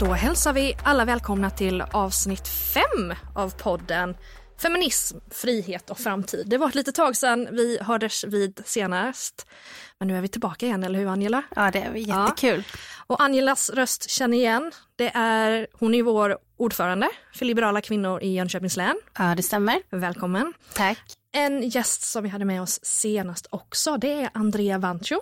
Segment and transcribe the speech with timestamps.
[0.00, 2.82] Då hälsar vi alla välkomna till avsnitt 5
[3.34, 4.16] av podden
[4.62, 6.48] Feminism, frihet och framtid.
[6.48, 9.46] Det var ett litet tag sedan vi hördes vid senast.
[9.98, 11.42] Men nu är vi tillbaka igen, eller hur Angela?
[11.56, 12.64] Ja, det är jättekul.
[12.68, 12.78] Ja.
[13.06, 14.72] Och Angelas röst känner igen.
[14.96, 18.96] Det är, hon är vår ordförande för Liberala kvinnor i Jönköpings län.
[19.18, 19.82] Ja, det stämmer.
[19.90, 20.52] Välkommen.
[20.72, 20.98] Tack.
[21.32, 25.20] En gäst som vi hade med oss senast också, det är Andrea Vancho.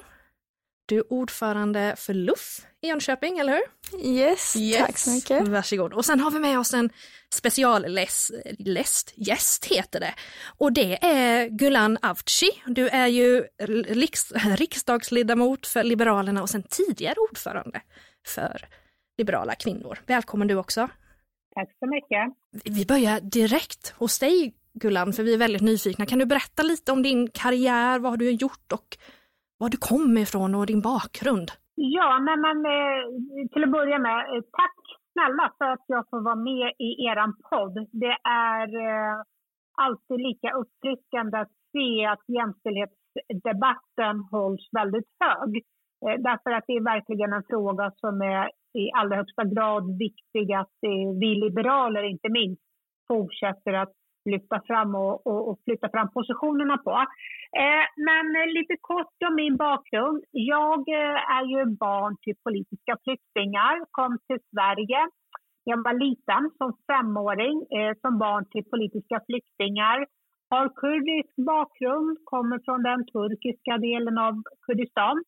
[0.87, 3.63] Du är ordförande för LUF i Jönköping, eller hur?
[4.07, 4.87] Yes, yes.
[4.87, 5.49] tack så mycket.
[5.49, 5.93] Varsågod.
[5.93, 6.91] Och sen har vi med oss en
[7.35, 10.15] specialläst, gäst heter det.
[10.59, 12.51] Och det är Gulan Avci.
[12.67, 13.45] Du är ju
[13.89, 17.81] riks, riksdagsledamot för Liberalerna och sen tidigare ordförande
[18.27, 18.69] för
[19.19, 19.99] Liberala kvinnor.
[20.07, 20.89] Välkommen du också.
[21.55, 22.35] Tack så mycket.
[22.75, 26.07] Vi börjar direkt hos dig Gulan, för vi är väldigt nyfikna.
[26.07, 28.97] Kan du berätta lite om din karriär, vad har du gjort och
[29.65, 31.49] var du kommer ifrån och din bakgrund?
[31.75, 33.03] Ja, men, men eh,
[33.53, 34.81] till att börja med, eh, tack
[35.13, 37.19] snälla för att jag får vara med i er
[37.51, 37.77] podd.
[38.05, 38.17] Det
[38.53, 39.17] är eh,
[39.85, 45.51] alltid lika uppfriskande att se att jämställdhetsdebatten hålls väldigt hög.
[46.29, 48.51] Därför att det är verkligen en fråga som är
[48.83, 50.77] i allra högsta grad viktig att
[51.21, 52.63] vi liberaler inte minst
[53.09, 53.93] fortsätter att
[54.25, 56.97] lyfta fram och, och, och flytta fram positionerna på.
[57.63, 60.25] Eh, men eh, lite kort om min bakgrund.
[60.31, 65.01] Jag eh, är ju barn till politiska flyktingar, kom till Sverige.
[65.65, 70.07] Jag var liten som femåring, eh, som barn till politiska flyktingar.
[70.51, 75.25] Har kurdisk bakgrund, kommer från den turkiska delen av Kurdistan.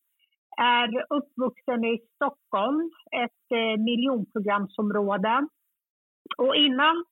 [0.58, 5.48] Är uppvuxen i Stockholm, ett eh, miljonprogramsområde.
[6.38, 7.04] Och innan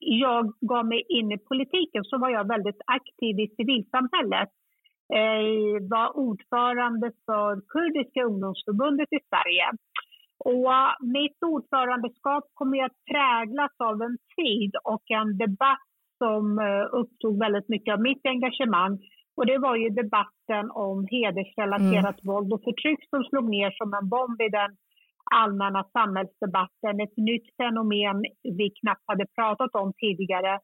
[0.00, 4.48] jag gav mig in i politiken så var jag väldigt aktiv i civilsamhället.
[5.08, 9.66] Jag eh, var ordförande för Kurdiska ungdomsförbundet i Sverige.
[10.38, 15.88] Och mitt ordförandeskap kommer att präglas av en tid och en debatt
[16.18, 18.98] som eh, upptog väldigt mycket av mitt engagemang.
[19.36, 22.26] Och det var ju debatten om hedersrelaterat mm.
[22.34, 24.70] våld och förtryck som slog ner som en bomb i den
[25.34, 30.60] allmänna samhällsdebatten, ett nytt fenomen vi knappt hade pratat om tidigare.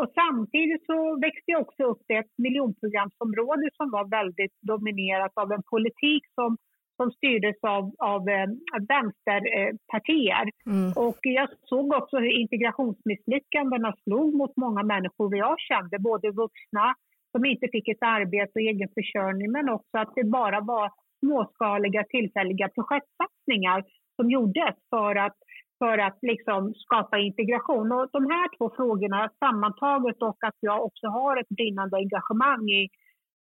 [0.00, 5.52] Och samtidigt så växte jag också upp i ett miljonprogramsområde som var väldigt dominerat av
[5.52, 6.56] en politik som,
[6.96, 8.48] som styrdes av, av eh,
[8.92, 10.46] vänsterpartier.
[10.66, 10.92] Mm.
[11.06, 16.94] Och jag såg också hur integrationsmisslyckandena slog mot många människor jag kände, både vuxna
[17.32, 22.04] som inte fick ett arbete och egen försörjning men också att det bara var småskaliga
[22.04, 23.84] tillfälliga projektsatsningar
[24.16, 25.36] som gjordes för att,
[25.78, 27.92] för att liksom skapa integration.
[27.92, 32.88] Och de här två frågorna sammantaget och att jag också har ett brinnande engagemang i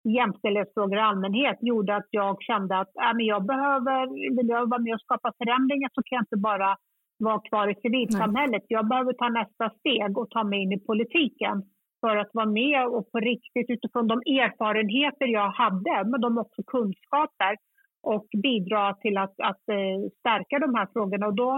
[0.04, 4.00] jämställdhetsfrågor i allmänhet gjorde att jag kände att äh, men jag behöver,
[4.38, 6.78] vill jag vara med och skapa förändringar så kan jag inte bara
[7.18, 8.64] vara kvar i civilsamhället.
[8.68, 11.64] Jag behöver ta nästa steg och ta mig in i politiken
[12.02, 16.62] för att vara med och på riktigt utifrån de erfarenheter jag hade, men de också
[16.64, 17.58] kunskaper,
[18.04, 21.28] och bidra till att, att eh, stärka de här frågorna.
[21.28, 21.52] Och då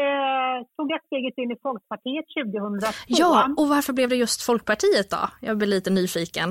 [0.00, 2.86] eh, tog jag steget in i Folkpartiet 2002.
[3.06, 5.22] Ja, och varför blev det just Folkpartiet då?
[5.40, 6.48] Jag blir lite nyfiken.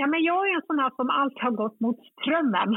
[0.00, 2.70] Ja, men jag är en sån här som alltid har gått mot strömmen.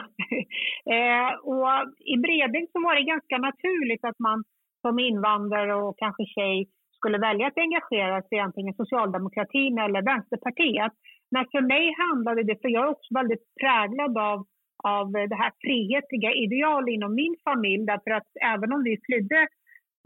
[0.96, 1.70] eh, och
[2.14, 4.44] I Bredäng så var det ganska naturligt att man
[4.82, 6.58] som invandrare och kanske tjej
[6.98, 10.94] skulle välja att engagera sig i antingen socialdemokratin eller Vänsterpartiet.
[11.34, 14.38] Men för mig handlade det, för jag är också väldigt präglad av
[14.84, 17.86] av det här frihetliga ideal inom min familj.
[17.86, 19.48] Därför att även om vi flydde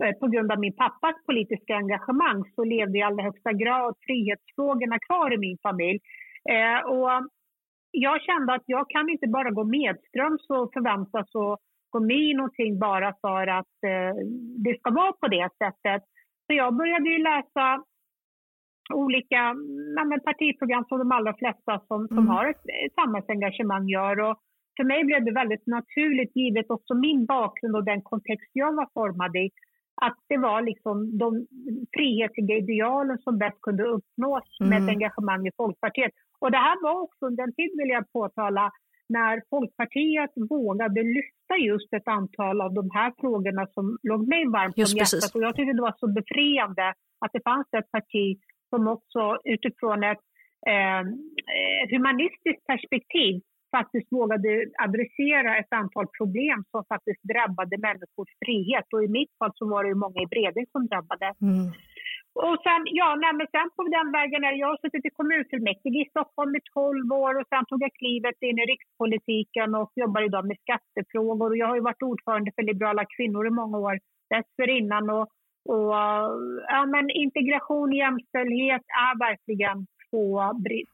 [0.03, 4.99] eh, på grund av min pappas politiska engagemang så levde i allra högsta grad frihetsfrågorna
[4.99, 5.99] kvar i min familj.
[6.49, 7.09] Eh, och
[7.91, 11.59] jag kände att jag kan inte bara gå medströms och förväntas att
[11.89, 14.15] gå med i någonting bara för att eh,
[14.65, 16.03] det ska vara på det sättet.
[16.47, 17.83] Så jag började ju läsa
[18.93, 19.53] olika
[20.09, 22.27] men, partiprogram som de allra flesta som, som mm.
[22.27, 24.19] har ett samhällsengagemang gör.
[24.19, 24.37] Och
[24.77, 28.87] för mig blev det väldigt naturligt, givet också min bakgrund och den kontext jag var
[28.93, 29.49] formad i,
[30.01, 31.47] att det var liksom de
[31.95, 34.69] frihetliga idealen som bäst kunde uppnås mm.
[34.69, 36.11] med ett engagemang i Folkpartiet.
[36.39, 38.71] Och det här var också den tid, vill jag påtala,
[39.09, 44.77] när Folkpartiet vågade lyfta just ett antal av de här frågorna som låg mig varmt
[44.77, 45.35] om hjärtat.
[45.35, 46.93] Och jag tyckte det var så befriande
[47.25, 48.37] att det fanns ett parti
[48.69, 50.25] som också utifrån ett
[50.71, 51.03] eh,
[51.91, 53.41] humanistiskt perspektiv
[53.75, 54.49] faktiskt vågade
[54.85, 58.87] adressera ett antal problem som faktiskt drabbade människors frihet.
[58.93, 61.27] Och i mitt fall så var det många i Bredäng som drabbade.
[61.41, 61.67] Mm.
[62.47, 66.55] och sen, ja, nej, sen på den vägen är jag suttit i kommunfullmäktige i Stockholm
[66.55, 70.57] i 12 år och sen tog jag klivet in i rikspolitiken och jobbar idag med
[70.65, 71.49] skattefrågor.
[71.49, 73.95] Och jag har ju varit ordförande för Liberala kvinnor i många år
[74.29, 75.09] dessförinnan.
[75.09, 75.27] Och,
[75.73, 75.93] och,
[76.73, 79.77] ja, men integration och jämställdhet är verkligen
[80.09, 80.27] två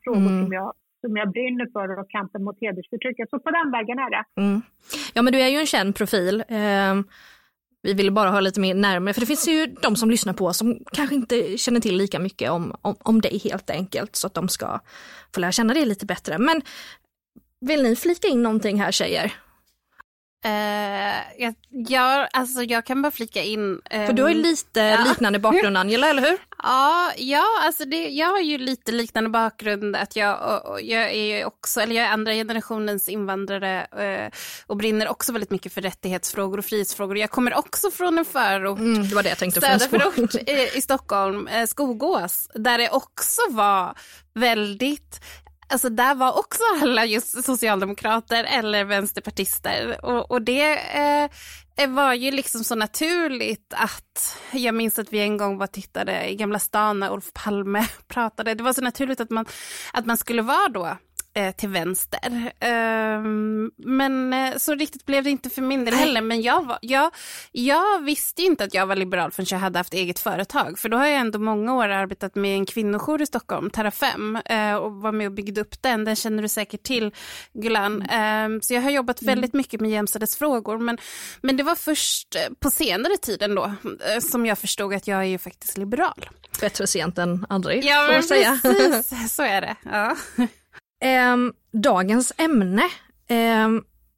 [0.03, 0.43] frågor mm.
[0.43, 0.73] som, jag,
[1.03, 3.29] som jag brinner för och kampen mot hedersförtrycket.
[3.29, 4.23] Så på den vägen är det.
[4.41, 4.61] Mm.
[5.13, 6.44] Ja men du är ju en känd profil.
[6.47, 6.94] Eh
[7.83, 10.45] vi ville bara ha lite mer närmare, för det finns ju de som lyssnar på
[10.45, 14.27] oss som kanske inte känner till lika mycket om, om, om dig helt enkelt, så
[14.27, 14.79] att de ska
[15.33, 16.38] få lära känna dig lite bättre.
[16.38, 16.61] Men
[17.61, 19.33] vill ni flika in någonting här tjejer?
[20.45, 23.61] Uh, jag, jag, alltså jag kan bara flika in.
[23.61, 25.03] Um, För du har ju lite ja.
[25.03, 26.37] liknande bakgrund Angela, eller hur?
[26.63, 29.95] Ja, ja alltså det, jag har ju lite liknande bakgrund.
[29.95, 34.31] att Jag, och, jag är också, eller jag är andra generationens invandrare uh,
[34.67, 37.17] och brinner också väldigt mycket för rättighetsfrågor och frihetsfrågor.
[37.17, 40.81] Jag kommer också från en förort, mm, det var det jag tänkte söderförort i, i
[40.81, 43.95] Stockholm, uh, Skogås, där det också var
[44.35, 45.21] väldigt
[45.68, 51.30] Alltså där var också alla just socialdemokrater eller vänsterpartister och, och det eh,
[51.77, 56.30] eh, var ju liksom så naturligt att jag minns att vi en gång var tittade
[56.30, 58.54] i Gamla stan när Olof Palme pratade.
[58.54, 59.45] Det var så naturligt att man,
[59.94, 60.98] att man skulle vara då
[61.56, 62.53] till vänster.
[63.18, 66.21] Um, men eh, så riktigt blev det inte för min del heller.
[66.21, 67.12] Men jag, var, jag,
[67.51, 70.80] jag visste inte att jag var liberal förrän jag hade haft eget företag.
[70.80, 74.35] För då har jag ändå många år arbetat med en kvinnojour i Stockholm, Terra 5,
[74.45, 76.06] eh, och var med och byggde upp den.
[76.06, 77.12] Den känner du säkert till,
[77.53, 77.94] Gulan.
[77.94, 79.31] Um, så jag har jobbat mm.
[79.31, 80.77] väldigt mycket med jämställdhetsfrågor.
[80.77, 80.97] Men,
[81.41, 85.19] men det var först eh, på senare tid ändå eh, som jag förstod att jag
[85.19, 86.29] är ju faktiskt liberal.
[86.62, 88.59] Bättre sent än aldrig, ja, får man säga.
[88.62, 89.75] Precis, så är det.
[89.83, 90.15] Ja.
[91.03, 91.38] Eh,
[91.71, 92.83] dagens ämne,
[93.27, 93.69] eh,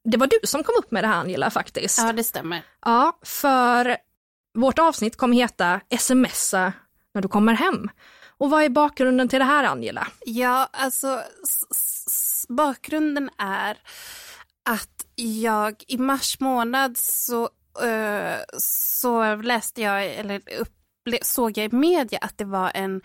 [0.03, 1.97] det var du som kom upp med det här Angela faktiskt.
[1.97, 2.61] Ja, det stämmer.
[2.85, 3.97] Ja, för
[4.57, 6.73] vårt avsnitt kommer heta smsa
[7.13, 7.89] när du kommer hem.
[8.37, 10.07] Och vad är bakgrunden till det här Angela?
[10.25, 11.21] Ja, alltså
[12.49, 13.77] bakgrunden är
[14.69, 17.43] att jag i mars månad så,
[17.83, 20.73] uh, så läste jag, eller upp,
[21.21, 23.01] såg jag i media att det var en,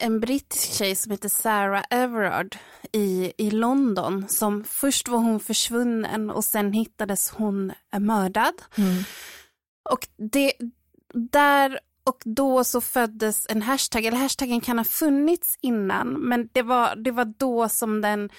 [0.00, 2.56] en brittisk tjej som heter Sarah Everard
[2.92, 8.54] i, i London som först var hon försvunnen och sen hittades hon mördad.
[8.76, 9.02] Mm.
[9.90, 10.52] Och det,
[11.14, 16.62] där och då så föddes en hashtag, eller hashtaggen kan ha funnits innan, men det
[16.62, 18.30] var, det var då som den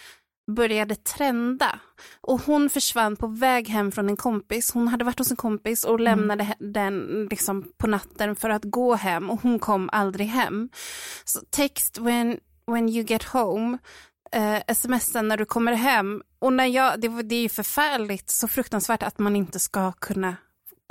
[0.47, 1.79] började trenda.
[2.21, 4.73] Och hon försvann på väg hem från en kompis.
[4.73, 6.03] Hon hade varit hos en kompis och mm.
[6.03, 6.73] lämnade mm.
[6.73, 10.69] den liksom på natten för att gå hem och hon kom aldrig hem.
[11.25, 13.77] Så text when, when you get home,
[14.31, 16.21] eh, smsen när du kommer hem.
[16.39, 20.35] Och när jag, det, det är ju förfärligt, så fruktansvärt att man inte ska kunna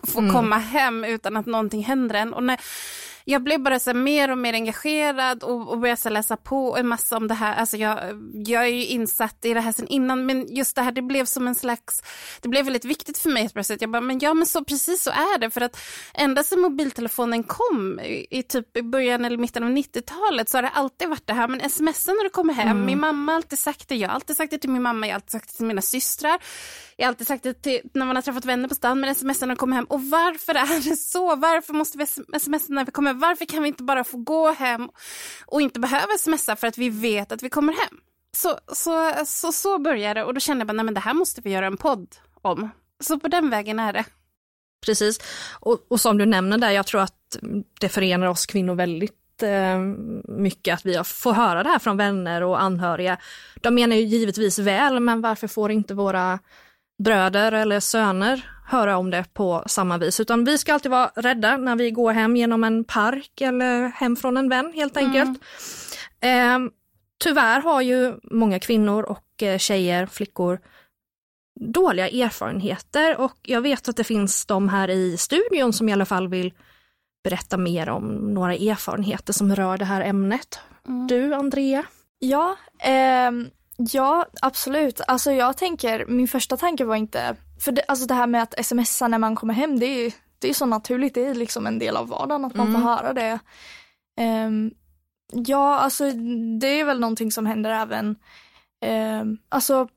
[0.07, 0.33] få mm.
[0.33, 2.35] komma hem utan att någonting händer en.
[2.35, 2.61] Och när,
[3.25, 6.89] jag blev bara så mer och mer engagerad och, och började så läsa på en
[6.89, 7.55] massa om det här.
[7.55, 7.99] Alltså jag,
[8.47, 11.25] jag är ju insatt i det här sen innan, men just det här, det blev
[11.25, 12.03] som en slags,
[12.41, 13.81] det blev väldigt viktigt för mig plötsligt.
[13.81, 15.81] Jag bara, men ja men så precis så är det, för att
[16.15, 20.63] ända sedan mobiltelefonen kom i, i typ i början eller mitten av 90-talet så har
[20.63, 22.87] det alltid varit det här, men smsen när du kommer hem, mm.
[22.87, 25.13] min mamma har alltid sagt det, jag har alltid sagt det till min mamma, jag
[25.13, 26.39] har alltid sagt det till mina systrar.
[26.97, 29.41] Jag har alltid sagt det till, när man har träffat vänner på stan, men sms
[29.41, 29.85] när de kommer hem.
[29.85, 31.37] Och varför är det så?
[31.37, 33.19] Varför måste vi smsa när vi kommer hem?
[33.21, 34.89] Varför kan vi inte bara få gå hem
[35.47, 38.01] och inte behöva smsa för att vi vet att vi kommer hem?
[38.37, 41.15] Så, så, så, så började det och då kände jag bara, nej men det här
[41.15, 42.71] måste vi göra en podd om.
[43.01, 44.05] Så på den vägen är det.
[44.87, 45.21] Precis,
[45.61, 47.39] och, och som du nämner där, jag tror att
[47.81, 49.79] det förenar oss kvinnor väldigt eh,
[50.29, 53.19] mycket att vi får höra det här från vänner och anhöriga.
[53.61, 56.39] De menar ju givetvis väl, men varför får inte våra
[57.05, 61.57] bröder eller söner höra om det på samma vis, utan vi ska alltid vara rädda
[61.57, 65.41] när vi går hem genom en park eller hem från en vän helt enkelt.
[66.21, 66.65] Mm.
[66.67, 66.73] Eh,
[67.25, 70.61] tyvärr har ju många kvinnor och eh, tjejer, flickor
[71.61, 76.05] dåliga erfarenheter och jag vet att det finns de här i studion som i alla
[76.05, 76.53] fall vill
[77.25, 80.61] berätta mer om några erfarenheter som rör det här ämnet.
[80.89, 81.07] Mm.
[81.07, 81.85] Du, Andrea?
[82.19, 83.31] Ja, eh,
[83.77, 85.01] Ja, absolut.
[85.09, 88.67] Alltså jag tänker, min första tanke var inte, för det, alltså det här med att
[88.67, 90.11] smsa när man kommer hem, det är ju
[90.43, 92.83] det är så naturligt, det är liksom en del av vardagen att man mm.
[92.83, 93.39] får höra det.
[94.47, 94.71] Um,
[95.47, 96.11] ja, alltså
[96.61, 98.17] det är väl någonting som händer även,
[99.21, 99.89] um, alltså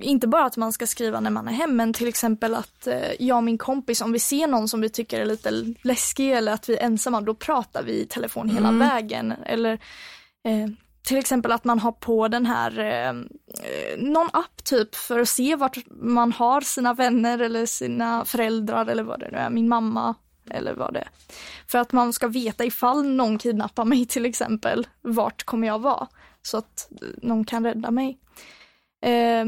[0.00, 3.12] inte bara att man ska skriva när man är hem, men till exempel att uh,
[3.18, 5.50] jag och min kompis, om vi ser någon som vi tycker är lite
[5.82, 8.88] läskig eller att vi är ensamma, då pratar vi i telefon hela mm.
[8.88, 9.32] vägen.
[9.46, 9.72] Eller
[10.48, 10.68] uh,
[11.02, 15.28] till exempel att man har på den här, eh, eh, någon app typ för att
[15.28, 19.68] se vart man har sina vänner eller sina föräldrar eller vad det nu är, min
[19.68, 20.14] mamma
[20.50, 21.08] eller vad det är.
[21.66, 26.08] För att man ska veta ifall någon kidnappar mig till exempel, vart kommer jag vara?
[26.42, 26.88] Så att
[27.22, 28.18] någon kan rädda mig.
[29.02, 29.44] Eh,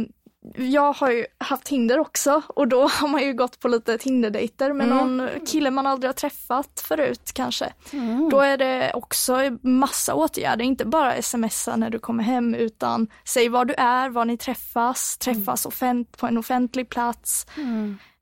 [0.56, 4.72] jag har ju haft Tinder också och då har man ju gått på lite Tinder-dejter
[4.72, 5.16] med mm.
[5.16, 7.72] någon kille man aldrig har träffat förut kanske.
[7.92, 8.28] Mm.
[8.30, 13.48] Då är det också massa åtgärder, inte bara smsa när du kommer hem utan säg
[13.48, 15.68] var du är, var ni träffas, träffas mm.
[15.68, 17.46] offent på en offentlig plats,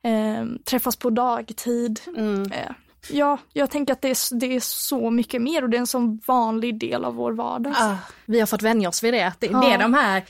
[0.05, 2.01] eh, träffas på dagtid.
[2.17, 2.53] Mm.
[2.53, 2.71] Eh,
[3.09, 5.87] Ja, jag tänker att det är, det är så mycket mer och det är en
[5.87, 7.73] sån vanlig del av vår vardag.
[7.77, 9.33] Ah, vi har fått vänja oss vid det.
[9.39, 9.61] Det, ah.
[9.61, 10.25] det är de här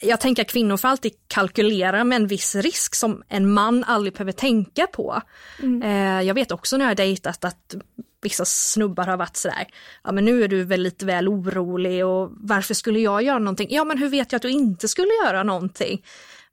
[0.00, 4.12] jag tänker att kvinnor får alltid kalkylera med en viss risk som en man aldrig
[4.12, 5.22] behöver tänka på.
[5.62, 5.82] Mm.
[5.82, 7.74] Eh, jag vet också när jag har dejtat att
[8.22, 9.66] vissa snubbar har varit sådär,
[10.04, 13.68] ja men nu är du väl lite väl orolig och varför skulle jag göra någonting?
[13.70, 16.04] Ja men hur vet jag att du inte skulle göra någonting?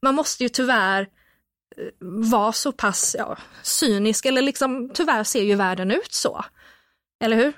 [0.02, 1.08] Man måste ju tyvärr
[1.98, 6.44] var vara så pass ja, cynisk eller liksom tyvärr ser ju världen ut så.
[7.24, 7.52] Eller hur?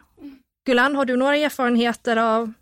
[0.67, 2.53] Gulan, har du några erfarenheter av,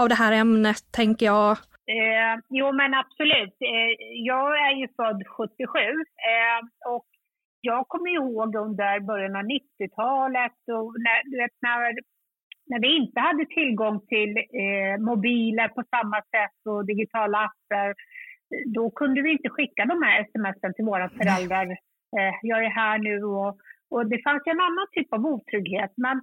[0.00, 1.50] av det här ämnet tänker jag?
[1.86, 3.56] Eh, jo, men absolut.
[3.70, 3.90] Eh,
[4.30, 5.78] jag är ju född 77
[6.32, 7.06] eh, och
[7.60, 11.18] jag kommer ihåg under början av 90-talet och när,
[11.62, 11.94] när,
[12.66, 17.94] när vi inte hade tillgång till eh, mobiler på samma sätt och digitala appar,
[18.66, 21.66] då kunde vi inte skicka de här smsen till våra föräldrar.
[22.16, 23.58] Eh, jag är här nu och,
[23.90, 25.92] och det fanns en annan typ av otrygghet.
[25.96, 26.22] Men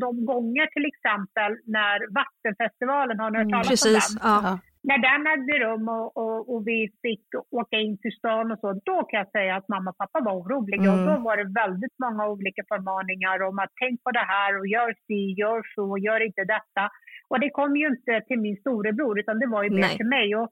[0.00, 4.52] de gånger till exempel när Vattenfestivalen, har ni hört mm, talas mm, om den?
[4.52, 4.58] Ja
[4.88, 8.68] när den ägde rum och, och, och, vi fick åka in till stan och så,
[8.84, 10.90] då kan jag säga att mamma och pappa var oroliga.
[10.90, 10.94] Mm.
[10.94, 14.66] Och då var det väldigt många olika förmaningar om att tänk på det här och
[14.66, 16.84] gör si, gör så, gör inte detta.
[17.28, 20.36] Och det kom ju inte till min storebror utan det var ju mer till mig.
[20.36, 20.48] Och,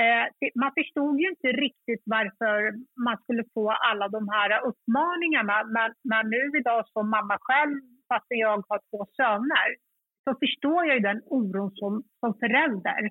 [0.00, 0.24] Eh,
[0.54, 2.58] man förstod ju inte riktigt varför
[3.04, 5.64] man skulle få alla de här uppmaningarna.
[5.64, 9.68] Men, men nu idag som mamma själv, fast jag har två söner,
[10.24, 13.02] så förstår jag ju den oron som, som förälder.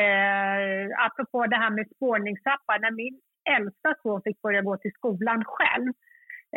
[0.00, 3.20] Eh, apropå det här med spårningsappar, när min
[3.56, 5.88] äldsta son fick börja gå till skolan själv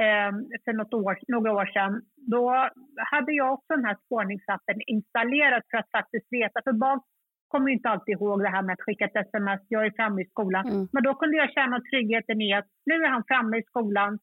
[0.04, 0.32] eh,
[0.66, 2.70] för något år, några år sedan, då
[3.12, 7.00] hade jag också den här spårningsappen installerad för att faktiskt veta, för barn
[7.48, 10.26] kommer inte alltid ihåg det här med att skicka ett sms, jag är framme i
[10.26, 10.68] skolan.
[10.68, 10.88] Mm.
[10.94, 14.14] Men då kunde jag känna tryggheten i att nu är han framme i skolan,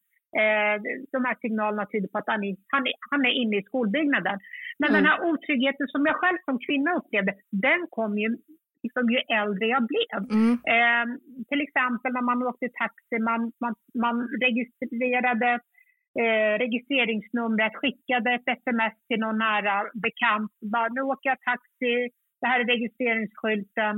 [0.40, 0.76] eh,
[1.12, 4.38] de här signalerna tyder på att han är, han är, han är inne i skolbyggnaden.
[4.78, 4.98] Men mm.
[4.98, 8.28] den här otryggheten som jag själv som kvinna upplevde, den kom ju
[8.82, 10.18] liksom, ju äldre jag blev.
[10.38, 10.52] Mm.
[10.74, 11.06] Eh,
[11.48, 13.74] till exempel när man åkte taxi, man, man,
[14.04, 15.50] man registrerade
[16.22, 20.52] eh, registreringsnumret, skickade ett sms till någon nära bekant.
[20.72, 21.94] Bara, nu åker jag taxi,
[22.42, 23.96] det här är registreringsskylten.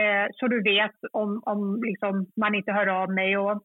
[0.00, 3.38] Eh, så du vet om, om liksom, man inte hör av mig.
[3.38, 3.62] Och,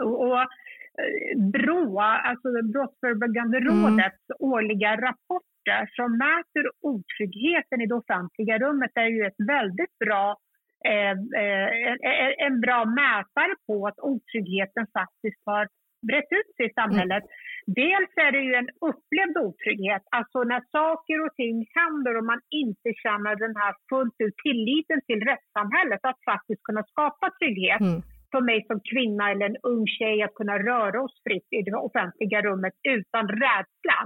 [0.00, 3.68] och, och eh, BRÅ, alltså Brottsförebyggande mm.
[3.68, 9.98] rådets årliga rapport rapporter som mäter otryggheten i det offentliga rummet är ju ett väldigt
[9.98, 10.36] bra
[10.84, 15.68] eh, eh, en bra mätare på att otryggheten faktiskt har
[16.08, 17.24] brett ut sig i samhället.
[17.24, 17.34] Mm.
[17.82, 22.40] Dels är det ju en upplevd otrygghet, alltså när saker och ting händer och man
[22.50, 27.80] inte känner den här fullt ut tilliten till rättssamhället att faktiskt kunna skapa trygghet.
[27.80, 28.02] Mm.
[28.32, 31.76] För mig som kvinna eller en ung tjej att kunna röra oss fritt i det
[31.88, 33.98] offentliga rummet utan rädsla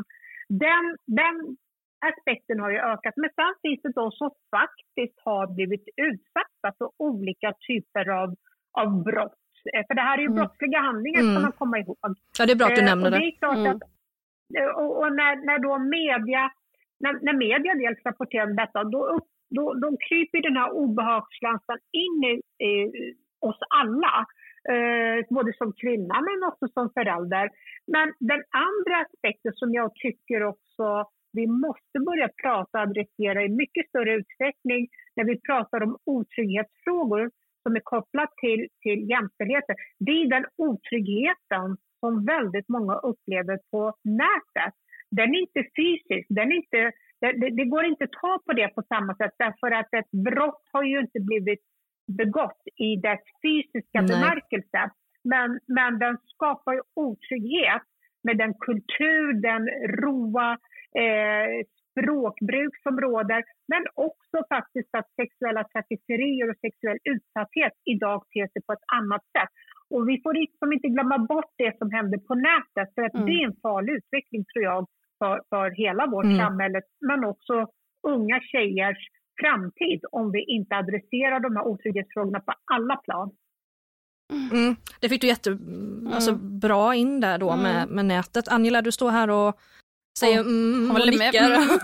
[0.50, 1.56] den, den
[2.10, 3.14] aspekten har ju ökat.
[3.16, 8.34] Men sen finns det de som faktiskt har blivit utsatta för olika typer av,
[8.72, 9.39] av brott.
[9.74, 10.38] Eh, för det här är ju mm.
[10.38, 11.32] brottsliga handlingar mm.
[11.32, 11.98] ska man komma ihåg.
[12.38, 13.18] Ja, det är bra att du eh, nämner det.
[13.40, 13.46] det.
[13.46, 13.66] Mm.
[13.70, 13.82] Att,
[14.76, 16.42] och, och när, när då media,
[17.00, 19.20] när, när media dels rapporterar om detta, då,
[19.56, 24.26] då, då kryper den här obehagskänslan in i, i oss alla.
[24.74, 27.50] Eh, både som kvinna men också som förälder.
[27.86, 33.48] Men den andra aspekten som jag tycker också vi måste börja prata och adressera i
[33.48, 37.30] mycket större utsträckning när vi pratar om otrygghetsfrågor
[37.62, 39.76] som är kopplat till, till jämställdheten.
[39.98, 44.74] Det är den otryggheten som väldigt många upplever på nätet.
[45.10, 48.68] Den är inte fysisk, den är inte, det, det, går inte att ta på det
[48.68, 51.60] på samma sätt därför att ett brott har ju inte blivit
[52.18, 54.06] begått i dess fysiska Nej.
[54.06, 54.90] bemärkelse.
[55.24, 57.82] Men, men den skapar ju otrygghet
[58.22, 59.62] med den kultur, den
[60.04, 60.58] roa
[61.02, 63.42] eh, språkbruk som råder.
[63.68, 69.24] Men också faktiskt att sexuella trakasserier och sexuell utsatthet idag ter sig på ett annat
[69.36, 69.52] sätt.
[69.94, 73.26] Och vi får liksom inte glömma bort det som händer på nätet för att mm.
[73.26, 74.86] det är en farlig utveckling tror jag
[75.18, 76.38] för, för hela vårt mm.
[76.38, 77.66] samhälle men också
[78.02, 78.98] unga tjejers
[79.40, 83.30] framtid om vi inte adresserar de här otrygghetsfrågorna på alla plan.
[84.52, 84.76] Mm.
[85.00, 88.48] Det fick du jättebra alltså, bra in där då med, med nätet.
[88.48, 89.60] Angela, du står här och
[90.18, 91.78] säger mm, och nickar.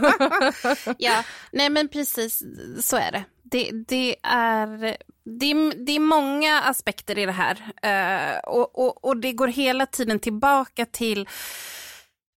[0.98, 2.42] ja, nej men precis
[2.80, 3.24] så är det.
[3.42, 4.96] Det, det, är,
[5.40, 5.54] det,
[5.86, 7.54] det är många aspekter i det här
[7.86, 11.28] uh, och, och, och det går hela tiden tillbaka till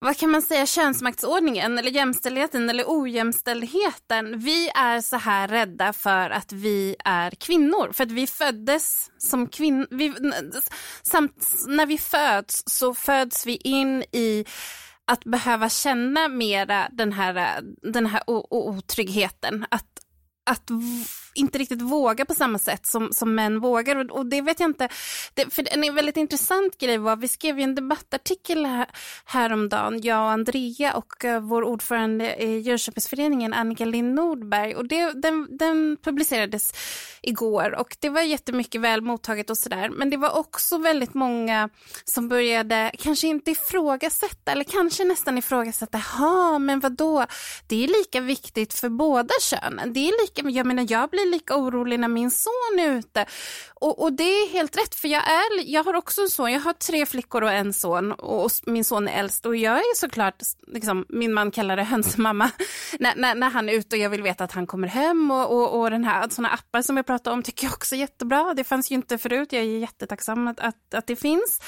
[0.02, 4.40] vad kan man säga, könsmaktsordningen eller jämställdheten eller ojämställdheten.
[4.40, 9.48] Vi är så här rädda för att vi är kvinnor, för att vi föddes som
[9.48, 10.62] kvinnor.
[11.04, 14.46] Samt när vi föds så föds vi in i
[15.10, 17.62] att behöva känna mera den här,
[17.94, 19.66] den här otryggheten.
[19.72, 20.00] Att,
[20.50, 20.70] att
[21.40, 23.96] inte riktigt vågar på samma sätt som, som män vågar.
[23.96, 24.90] Och, och det vet jag inte,
[25.34, 28.88] det, för en väldigt intressant grej var, vi skrev ju en debattartikel här,
[29.26, 35.22] häromdagen, jag och Andrea och uh, vår ordförande i Jönköpingsföreningen, Annika Lind Nordberg, och det,
[35.22, 36.72] den, den publicerades
[37.22, 41.70] igår och det var jättemycket väl mottaget och sådär, men det var också väldigt många
[42.06, 47.26] som började kanske inte ifrågasätta, eller kanske nästan ifrågasätta, ja men vad då?
[47.68, 51.56] det är lika viktigt för båda könen, det är lika, jag menar jag blir lika
[51.56, 53.26] orolig när min son är ute.
[53.74, 56.60] Och, och det är helt rätt, för jag, är, jag har också en son, jag
[56.60, 58.12] har tre flickor och en son.
[58.12, 59.46] Och min son är äldst.
[59.46, 62.52] Och jag är såklart, liksom, min man kallar det hönsmamma,
[63.00, 65.52] när, när, när, han är ute och jag vill veta att han kommer hem och,
[65.52, 68.54] och, och den här, sådana appar som jag pratade om tycker jag också är jättebra.
[68.54, 71.62] Det fanns ju inte förut, jag är jättetacksam att, att, att det finns.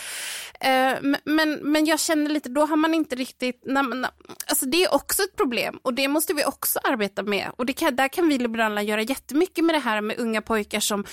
[0.59, 4.05] Eh, men, men jag känner lite, då har man inte riktigt, när man,
[4.45, 5.79] alltså det är också ett problem.
[5.81, 7.51] Och det måste vi också arbeta med.
[7.55, 10.79] Och det kan, där kan vi liberalerna göra jättemycket med det här med unga pojkar
[10.79, 11.03] som,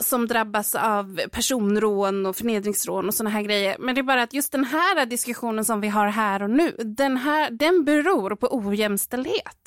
[0.00, 3.76] som drabbas av personrån och förnedringsrån och sådana här grejer.
[3.78, 6.70] Men det är bara att just den här diskussionen som vi har här och nu,
[6.78, 9.62] den, här, den beror på ojämställdhet.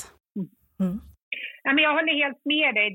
[0.80, 1.00] Mm.
[1.64, 2.90] Ja, men jag håller helt med dig.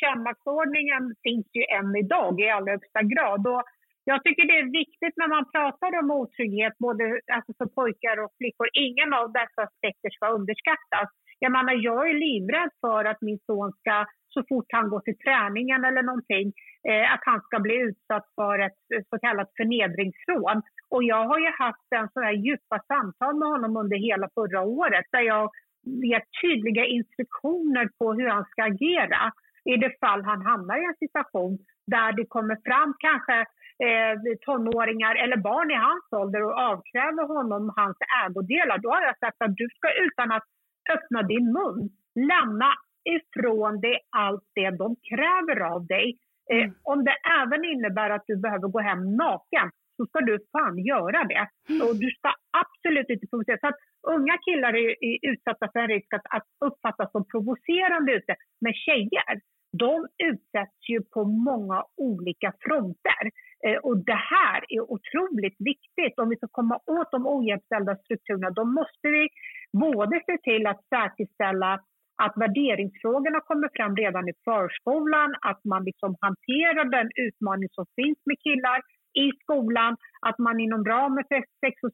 [0.00, 3.42] Könsmaktsordningen finns ju än idag i allra högsta grad.
[3.46, 3.62] Och
[4.10, 7.04] jag tycker det är viktigt när man pratar om otrygghet, både
[7.36, 8.68] alltså för pojkar och flickor.
[8.86, 11.08] Ingen av dessa aspekter ska underskattas.
[11.44, 13.96] Jag menar, jag är livrädd för att min son ska
[14.38, 16.52] så fort han går till träningen eller någonting,
[16.88, 20.62] eh, att han ska bli utsatt för ett eh, så kallat förnedringsrån.
[20.94, 24.60] Och jag har ju haft en sån här djupa samtal med honom under hela förra
[24.62, 25.50] året där jag
[25.82, 29.32] ger tydliga instruktioner på hur han ska agera
[29.64, 33.36] i det fall han hamnar i en situation där det kommer fram kanske
[33.86, 34.14] eh,
[34.46, 38.78] tonåringar eller barn i hans ålder och avkräver honom hans ägodelar.
[38.78, 40.46] Då har jag sagt att du ska utan att
[40.94, 41.78] öppna din mun
[42.32, 42.68] lämna
[43.16, 46.18] ifrån dig allt det de kräver av dig.
[46.52, 46.74] Eh, mm.
[46.82, 51.24] om det även innebär att du behöver gå hem naken så ska du fan göra
[51.32, 51.44] det.
[51.68, 51.82] Mm.
[51.86, 52.30] Och du ska
[52.62, 53.58] absolut inte provocera.
[53.60, 53.80] Så att
[54.16, 58.34] unga killar är, är utsatta för en risk att, att uppfattas som provocerande ute.
[58.60, 59.34] Men tjejer,
[59.72, 63.22] de utsätts ju på många olika fronter.
[63.66, 66.18] Eh, och det här är otroligt viktigt.
[66.18, 69.28] Om vi ska komma åt de ojämställda strukturerna, då måste vi
[69.72, 71.80] både se till att säkerställa
[72.22, 78.18] att värderingsfrågorna kommer fram redan i förskolan, att man liksom hanterar den utmaning som finns
[78.28, 78.80] med killar
[79.24, 79.96] i skolan,
[80.28, 81.92] att man inom ramen för sex och,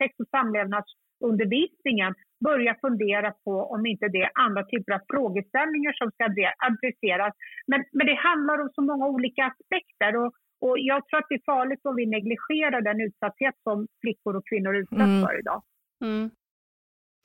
[0.00, 6.10] sex och samlevnadsundervisningen börjar fundera på om inte det är andra typer av frågeställningar som
[6.10, 6.24] ska
[6.68, 7.34] adresseras.
[7.66, 11.34] Men, men det handlar om så många olika aspekter och, och jag tror att det
[11.34, 15.22] är farligt om vi negligerar den utsatthet som flickor och kvinnor utsätts mm.
[15.22, 15.62] för idag.
[16.04, 16.30] Mm.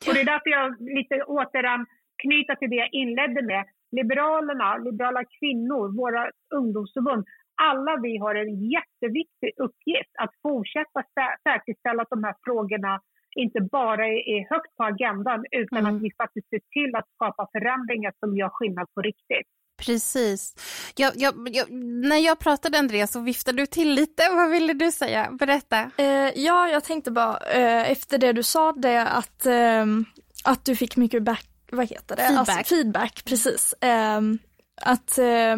[0.08, 0.66] Och det är därför jag
[1.00, 1.86] lite återigen
[2.24, 3.64] knyta till det jag inledde med.
[3.92, 7.26] Liberalerna, liberala kvinnor, våra ungdomsförbund,
[7.62, 11.00] alla vi har en jätteviktig uppgift att fortsätta
[11.44, 13.02] säkerställa att de här frågorna
[13.36, 15.96] inte bara är högt på agendan utan mm.
[15.96, 19.48] att vi faktiskt ser till att skapa förändringar som gör skillnad på riktigt.
[19.86, 20.56] Precis.
[20.96, 21.72] Jag, jag, jag,
[22.10, 24.24] när jag pratade Andreas så viftade du till lite.
[24.36, 25.32] Vad ville du säga?
[25.40, 25.92] Berätta.
[25.98, 29.86] Eh, ja, jag tänkte bara eh, efter det du sa det att, eh,
[30.46, 32.22] att du fick mycket back vad heter det?
[32.22, 32.58] Feedback.
[32.58, 33.74] Alltså, feedback, precis.
[33.74, 34.22] Eh,
[34.82, 35.58] att, eh,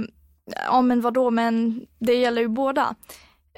[0.65, 2.95] ja men vadå, men det gäller ju båda.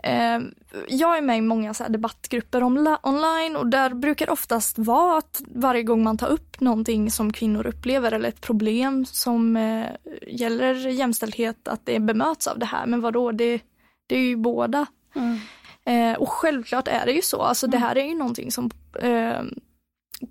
[0.04, 0.40] Eh,
[0.88, 2.64] jag är med i många så debattgrupper
[3.04, 7.68] online och där brukar oftast vara att varje gång man tar upp någonting som kvinnor
[7.68, 9.86] upplever eller ett problem som eh,
[10.28, 12.86] gäller jämställdhet att det bemöts av det här.
[12.86, 13.62] Men vadå, det,
[14.08, 14.86] det är ju båda.
[15.16, 15.40] Mm.
[15.86, 17.72] Eh, och självklart är det ju så, alltså mm.
[17.72, 19.42] det här är ju någonting som eh,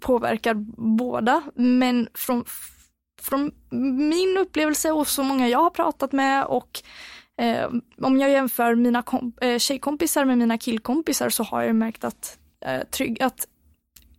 [0.00, 0.54] påverkar
[0.98, 1.42] båda.
[1.54, 2.44] Men från,
[3.22, 3.52] från
[4.08, 6.82] min upplevelse och så många jag har pratat med och
[7.40, 7.70] eh,
[8.02, 9.04] om jag jämför mina
[9.40, 13.46] eh, tjejkompisar med mina killkompisar så har jag märkt att, eh, trygg, att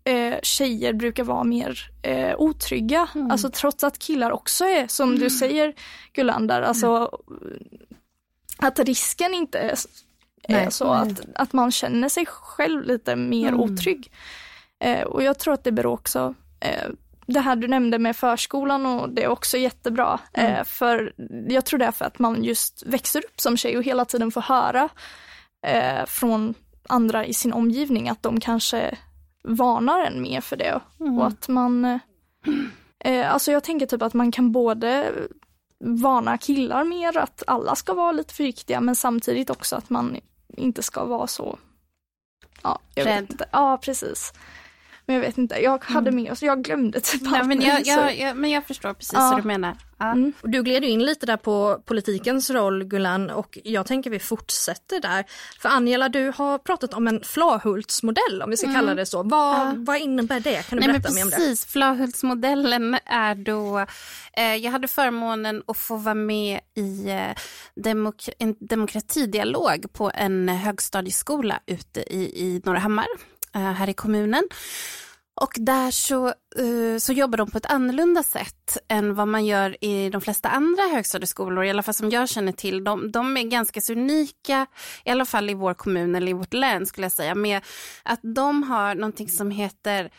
[0.04, 3.08] eh, tjejer brukar vara mer eh, otrygga.
[3.16, 3.32] Mm.
[3.32, 5.20] Alltså trots att killar också är, som mm.
[5.22, 5.74] du säger
[6.14, 7.20] Gullander, alltså
[8.58, 9.78] att risken inte är,
[10.44, 13.60] är så att, att man känner sig själv lite mer mm.
[13.60, 14.12] otrygg.
[14.80, 16.89] Eh, och jag tror att det beror också eh,
[17.34, 20.20] det här du nämnde med förskolan och det är också jättebra.
[20.34, 20.54] Mm.
[20.54, 21.13] Eh, för
[21.50, 24.32] jag tror det är för att man just växer upp som tjej och hela tiden
[24.32, 24.89] får höra
[25.65, 26.54] eh, från
[26.88, 28.98] andra i sin omgivning att de kanske
[29.44, 30.80] varnar en mer för det.
[31.00, 31.20] Mm.
[31.20, 32.00] Och att man,
[33.00, 35.12] eh, alltså jag tänker typ att man kan både
[35.80, 40.18] varna killar mer att alla ska vara lite försiktiga men samtidigt också att man
[40.58, 41.58] inte ska vara så,
[42.63, 43.22] ja, jag Rädd.
[43.22, 43.46] vet inte.
[43.52, 44.34] Ja, precis.
[45.10, 46.24] Men jag vet inte, jag hade mm.
[46.24, 49.30] med oss, jag glömde typ Nej, men, jag, jag, jag, men jag förstår precis ja.
[49.32, 49.78] vad du menar.
[49.98, 50.12] Ja.
[50.12, 50.34] Mm.
[50.43, 55.26] Du gled in lite där på politikens roll Gullan och jag tänker vi fortsätter där.
[55.60, 58.76] För Angela, du har pratat om en Flahultsmodell om vi ska mm.
[58.76, 59.24] kalla det så.
[59.24, 59.74] Vad, ja.
[59.78, 60.69] vad innebär det?
[60.69, 61.36] Kan du Nej, berätta mer om det?
[61.36, 63.86] Precis, Flahultsmodellen är då,
[64.34, 67.38] eh, jag hade förmånen att få vara med i eh,
[67.76, 74.44] demok en demokratidialog på en högstadieskola ute i, i Norrahammar Eh, Eh, här i kommunen.
[75.42, 79.84] Och där så, Eh, så jobbar de på ett annorlunda sätt än vad man gör
[79.84, 82.84] i de flesta andra högstadieskolor, i alla fall som jag känner till.
[82.84, 84.66] De, de är ganska så unika,
[85.06, 87.62] i alla fall i vår kommun eller i vårt län skulle jag säga, med
[88.04, 90.10] att de har någonting som heter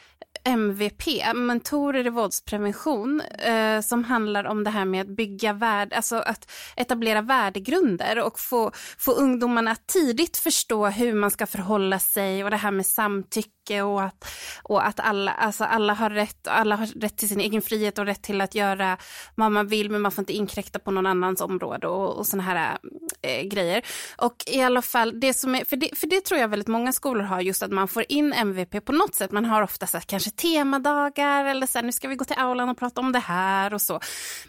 [0.45, 6.17] MVP, mentorer i våldsprevention, eh, som handlar om det här med att bygga värde, alltså
[6.17, 12.45] att etablera värdegrunder och få, få ungdomarna att tidigt förstå hur man ska förhålla sig
[12.45, 14.25] och det här med samtycke och att,
[14.63, 18.07] och att alla, alltså alla, har rätt, alla har rätt till sin egen frihet och
[18.07, 18.97] rätt till att göra
[19.35, 22.43] vad man vill men man får inte inkräkta på någon annans område och, och såna
[22.43, 22.79] här
[23.23, 23.83] äh, grejer.
[24.17, 26.93] Och i alla fall, det som är, för, det, för det tror jag väldigt många
[26.93, 29.33] skolor har, just att man får in MVP på något sätt.
[29.33, 32.39] Man har ofta så här, kanske temadagar eller så här, nu ska vi gå till
[32.39, 34.01] aulan och prata om det här och så.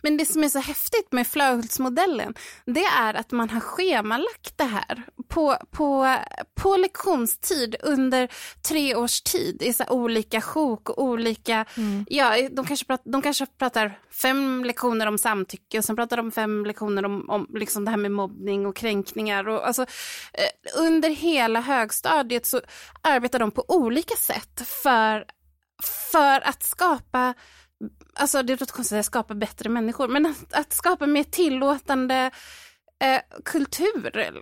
[0.02, 2.34] Men det som är så häftigt med Flöhultsmodellen
[2.66, 6.18] det är att man har schemalagt det här på, på,
[6.62, 8.30] på lektionstid under
[8.68, 12.06] tre års tid i så olika sjok och olika, mm.
[12.10, 16.32] ja de kanske, pratar, de kanske pratar fem lektioner om samtycke och sen pratar de
[16.32, 19.48] fem lektioner om, om liksom det här med mobbning och kränkningar.
[19.48, 19.82] Och, alltså,
[20.34, 22.62] eh, under hela högstadiet så
[23.02, 25.26] arbetar de på olika sätt för
[26.12, 27.34] för att skapa
[28.14, 32.32] Alltså det låter konstigt att skapa bättre människor, men att, att skapa mer tillåtande
[33.00, 34.42] eh, kultur.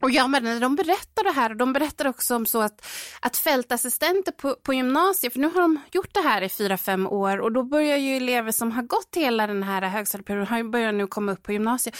[0.00, 2.86] Och ja, men när de berättar det här, och de berättar också om så att,
[3.20, 7.06] att fältassistenter på, på gymnasiet, för nu har de gjort det här i fyra, fem
[7.06, 11.06] år och då börjar ju elever som har gått hela den här högstadieperioden, börjar nu
[11.06, 11.96] komma upp på gymnasiet.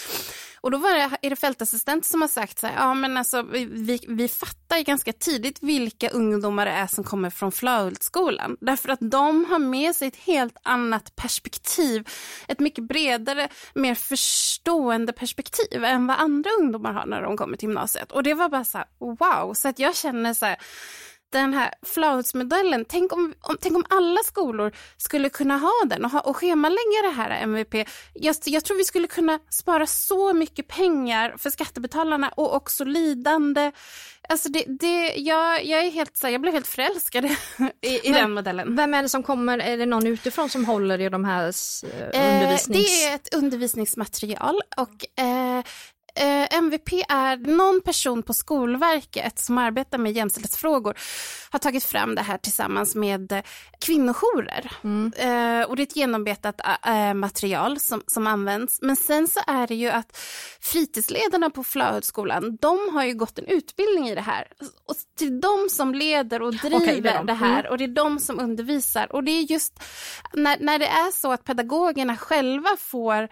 [0.61, 3.43] Och då var det, är det fältassistenter som har sagt så här, ja men alltså
[3.43, 8.57] vi, vi, fattar ganska tidigt vilka ungdomar det är som kommer från Flöhultsskolan.
[8.61, 12.09] Därför att de har med sig ett helt annat perspektiv,
[12.49, 17.69] ett mycket bredare, mer förstående perspektiv än vad andra ungdomar har när de kommer till
[17.69, 18.13] gymnasiet.
[18.13, 20.57] Och det var bara så här, wow, så att jag känner så här,
[21.33, 26.11] den här flautsmodellen, tänk om, om, tänk om alla skolor skulle kunna ha den och,
[26.11, 27.75] ha, och schemalägga det här MVP.
[28.15, 33.73] Jag, jag tror vi skulle kunna spara så mycket pengar för skattebetalarna och också lidande.
[34.29, 37.25] Alltså det, det, jag, jag, är helt, jag blev helt förälskad
[37.81, 38.77] i, i den modellen.
[38.77, 42.41] Vem är det som kommer, är det någon utifrån som håller i de här eh,
[42.41, 42.69] undervisnings...
[42.69, 45.65] Eh, det är ett undervisningsmaterial och eh,
[46.19, 50.97] eh, MVP är någon person på Skolverket som arbetar med jämställdhetsfrågor
[51.51, 53.43] har tagit fram det här tillsammans med eh,
[53.81, 54.73] kvinnojourer.
[54.85, 55.13] Mm.
[55.17, 58.79] Eh, och det är ett genomarbetat äh, material som, som används.
[58.83, 60.19] Men sen så är det ju att
[60.61, 64.49] fritidsledarna på Flahögskolan, de har ju gått en utbildning i det här.
[64.85, 67.71] Och till de som leder och driver okay, det, det, här mm.
[67.71, 69.13] och det är de som undervisar.
[69.13, 69.83] Och det är just
[70.35, 73.29] när, när det är så att pedagogerna själva får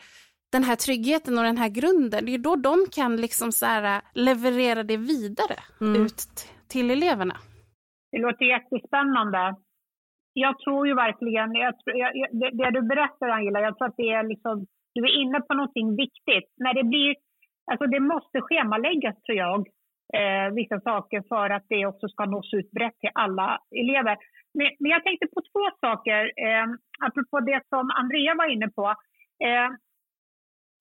[0.53, 3.85] den här tryggheten och den här grunden, det är då de kan liksom så här,
[3.97, 6.03] äh, leverera det vidare mm.
[6.03, 6.21] ut
[6.69, 7.37] till eleverna.
[8.13, 9.55] Det låter jättespännande.
[10.33, 14.11] Jag tror ju verkligen, jag, jag, det, det, du berättar Angela, jag tror att det
[14.13, 16.49] är liksom, du är inne på någonting viktigt.
[16.57, 17.15] När det blir,
[17.71, 19.61] alltså det måste schemaläggas tror jag,
[20.19, 24.17] eh, vissa saker för att det också ska nås ut brett till alla elever.
[24.55, 26.67] Men, men jag tänkte på två saker, eh,
[27.07, 28.87] apropå det som Andrea var inne på.
[29.47, 29.69] Eh,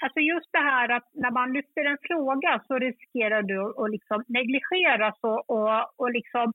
[0.06, 4.24] Alltså just det här att när man lyfter en fråga så riskerar du att liksom
[4.28, 6.54] negligeras och, och, och liksom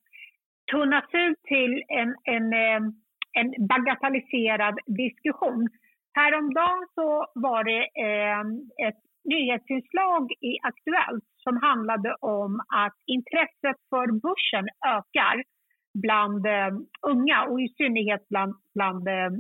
[0.73, 2.83] tunnas ut till en, en, eh,
[3.41, 5.69] en bagatelliserad diskussion.
[6.15, 8.41] Häromdagen så var det eh,
[8.89, 15.37] ett nyhetsinslag i Aktuellt som handlade om att intresset för börsen ökar
[15.95, 16.73] bland eh,
[17.03, 19.31] unga och i synnerhet bland, bland eh,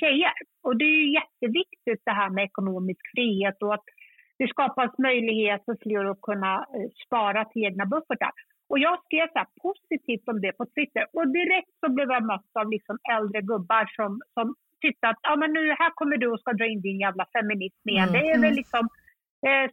[0.00, 0.32] tjejer.
[0.62, 3.84] Och det är jätteviktigt det här med ekonomisk frihet och att
[4.38, 8.32] det skapas möjlighet för fler att kunna eh, spara till egna buffertar.
[8.68, 12.50] Och jag skrev så positivt om det på Twitter och direkt så blev jag mött
[12.60, 16.40] av liksom äldre gubbar som, som tyckte att ja, men nu här kommer du och
[16.40, 18.08] ska dra in din jävla feminism igen.
[18.08, 18.20] Mm.
[18.20, 18.90] Det är väl liksom Eh,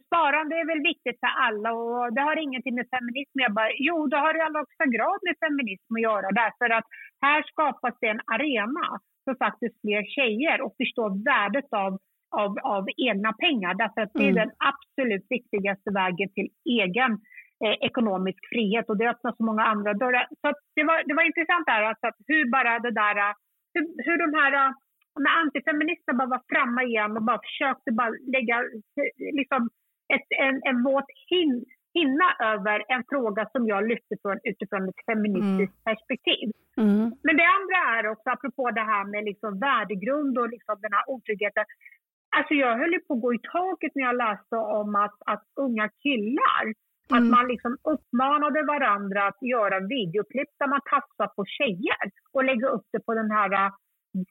[0.06, 4.06] sparande är väl viktigt för alla och det har ingenting med feminism jag bara, Jo,
[4.06, 6.88] det har i allra högsta grad med feminism att göra därför att
[7.26, 8.86] här skapas det en arena
[9.24, 11.92] för faktiskt fler tjejer och förstår värdet av,
[12.42, 14.42] av, av egna pengar därför att det är mm.
[14.42, 16.48] den absolut viktigaste vägen till
[16.80, 17.12] egen
[17.64, 20.26] eh, ekonomisk frihet och det öppnar så många andra dörrar.
[20.40, 23.34] Så det, var, det var intressant där, alltså att hur bara det där,
[23.74, 24.54] hur, hur de här
[25.22, 28.56] när antifeminister bara var framme igen och bara försökte bara lägga
[29.40, 29.62] liksom
[30.14, 35.04] ett, en, en våt hin, hinna över en fråga som jag lyfte från, utifrån ett
[35.06, 35.86] feministiskt mm.
[35.88, 36.46] perspektiv.
[36.76, 37.06] Mm.
[37.26, 41.04] Men det andra är också, apropå det här med liksom värdegrund och liksom den här
[41.14, 41.64] otryggheten.
[42.36, 45.88] Alltså jag höll på att gå i taket när jag läste om att, att unga
[46.02, 46.64] killar
[47.10, 47.22] Mm.
[47.22, 52.68] Att man liksom uppmanade varandra att göra videoklipp där man tafsar på tjejer och lägga
[52.68, 53.70] upp det på den här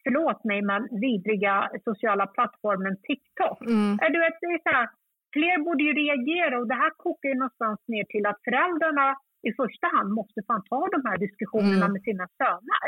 [0.04, 3.62] förlåt mig, men vidriga sociala plattformen TikTok.
[3.62, 3.98] Mm.
[4.14, 4.88] Du vet, det är så här,
[5.36, 9.08] fler borde ju reagera och det här kokar ju någonstans ner till att föräldrarna
[9.48, 11.94] i första hand måste fan ta de här diskussionerna mm.
[11.94, 12.88] med sina söner.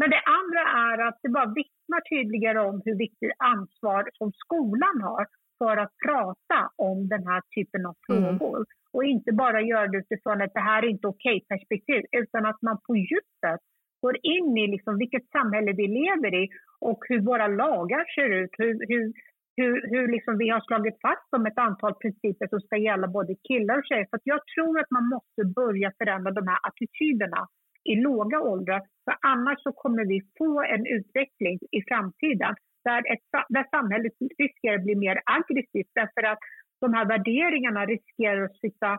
[0.00, 5.00] Men det andra är att det bara vittnar tydligare om hur viktigt ansvar som skolan
[5.08, 5.26] har
[5.58, 8.38] för att prata om den här typen av mm.
[8.38, 8.56] frågor.
[8.56, 8.66] Mm.
[8.92, 12.46] Och inte bara göra det utifrån att det här är inte okej okay perspektiv, utan
[12.46, 13.60] att man på djupet
[14.00, 16.48] går in i liksom vilket samhälle vi lever i
[16.80, 18.50] och hur våra lagar ser ut.
[18.58, 19.12] Hur, hur,
[19.56, 23.34] hur, hur liksom vi har slagit fast om ett antal principer som ska gälla både
[23.48, 24.06] killar och tjejer.
[24.10, 27.48] För jag tror att man måste börja förändra de här attityderna
[27.84, 28.82] i låga åldrar.
[29.04, 34.76] För annars så kommer vi få en utveckling i framtiden där, ett, där samhället riskerar
[34.76, 36.38] att bli mer aggressivt därför att
[36.80, 38.98] de här värderingarna riskerar att sitta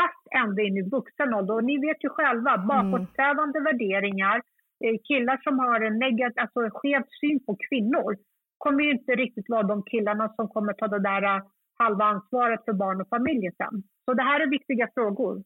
[0.00, 1.54] fast ända in i vuxen ålder.
[1.54, 2.66] Och ni vet ju själva, mm.
[2.72, 3.66] bakåtsträvande mm.
[3.68, 4.36] värderingar,
[4.84, 5.96] eh, killar som har en
[6.42, 8.10] alltså skev syn på kvinnor
[8.58, 11.42] kommer ju inte riktigt vara de killarna som kommer ta det där eh,
[11.78, 13.82] halva ansvaret för barn och familj sen.
[14.04, 15.42] Så det här är viktiga frågor.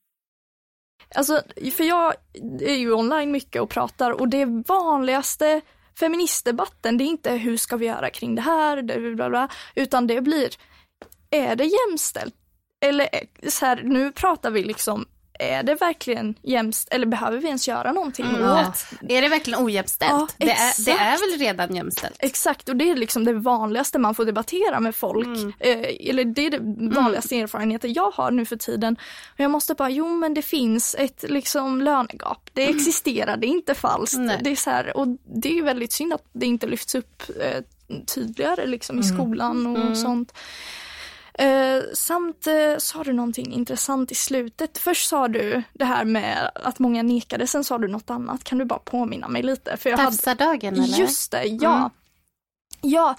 [1.16, 1.34] Alltså,
[1.76, 2.14] för jag
[2.60, 5.60] är ju online mycket och pratar och det vanligaste
[6.00, 8.82] feministdebatten, det är inte hur ska vi göra kring det här,
[9.14, 10.48] bla bla, utan det blir,
[11.30, 12.34] är det jämställt?
[12.84, 13.08] Eller
[13.48, 15.06] så här, nu pratar vi liksom
[15.38, 18.42] är det verkligen jämställt eller behöver vi ens göra någonting mm.
[18.42, 18.86] åt?
[19.08, 20.10] Är det verkligen ojämställt?
[20.10, 22.16] Ja, det, är, det är väl redan jämställt?
[22.18, 25.26] Exakt och det är liksom det vanligaste man får debattera med folk.
[25.26, 25.52] Mm.
[25.58, 26.58] Eh, eller det är det
[26.94, 27.44] vanligaste mm.
[27.44, 28.96] erfarenheten jag har nu för tiden.
[29.32, 32.50] Och jag måste bara, jo men det finns ett liksom lönegap.
[32.52, 32.76] Det mm.
[32.76, 34.18] existerar, det är inte falskt.
[34.42, 37.62] Det är så här, och det är väldigt synd att det inte lyfts upp eh,
[38.14, 39.16] tydligare liksom i mm.
[39.16, 39.96] skolan och mm.
[39.96, 40.32] sånt.
[41.38, 44.78] Eh, samt eh, sa du någonting intressant i slutet.
[44.78, 48.44] Först sa du det här med att många nekade, sen sa du något annat.
[48.44, 49.76] Kan du bara påminna mig lite?
[49.76, 50.98] För jag Tafsardagen eller?
[50.98, 51.76] Just det, ja.
[51.76, 51.90] Mm.
[52.80, 53.16] Ja,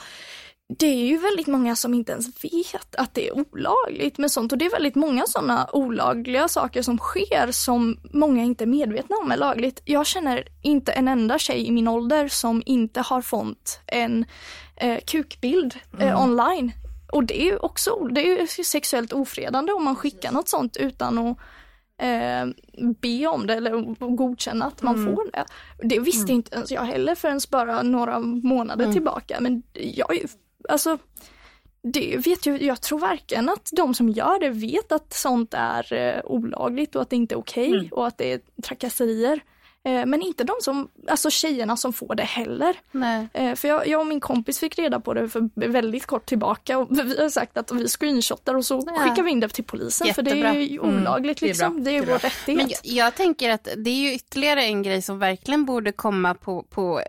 [0.78, 4.51] det är ju väldigt många som inte ens vet att det är olagligt med sånt
[4.51, 9.15] och det är väldigt många sådana olagliga saker som sker som många inte är medvetna
[9.15, 9.82] om är lagligt.
[9.86, 14.25] Jag känner inte en enda tjej i min ålder som inte har fått en
[14.75, 16.23] eh, kukbild eh, mm.
[16.23, 16.71] online
[17.15, 20.78] och det är ju också det är ju sexuellt ofredande om man skickar något sånt
[20.78, 21.38] utan att
[22.01, 22.45] eh,
[23.01, 25.15] be om det eller godkänna att man mm.
[25.15, 25.45] får det.
[25.78, 26.36] Det visste mm.
[26.36, 28.93] inte ens jag heller förrän bara några månader mm.
[28.93, 29.38] tillbaka.
[29.39, 30.19] Men jag
[30.69, 30.97] alltså
[31.93, 35.93] det vet ju, jag tror varken att de som gör det vet att sånt är
[35.93, 37.91] eh, olagligt och att det inte är okej okay, mm.
[37.91, 39.39] och att det är trakasserier.
[39.86, 42.76] Eh, men inte de som, alltså tjejerna som får det heller.
[42.91, 43.28] Nej.
[43.34, 46.78] Eh, för jag, jag, och min kompis fick reda på det för väldigt kort tillbaka
[46.78, 48.93] och vi har sagt att vi screenshotar och så ja.
[48.93, 50.32] skickar vi in det till polisen Jättebra.
[50.32, 50.98] för det är ju mm.
[50.98, 51.50] olagligt mm.
[51.50, 51.84] liksom.
[51.84, 52.48] Det är, det är vår rättighet.
[52.48, 56.34] Men jag, jag, tänker att det är ju ytterligare en grej som verkligen borde komma
[56.34, 57.02] på, på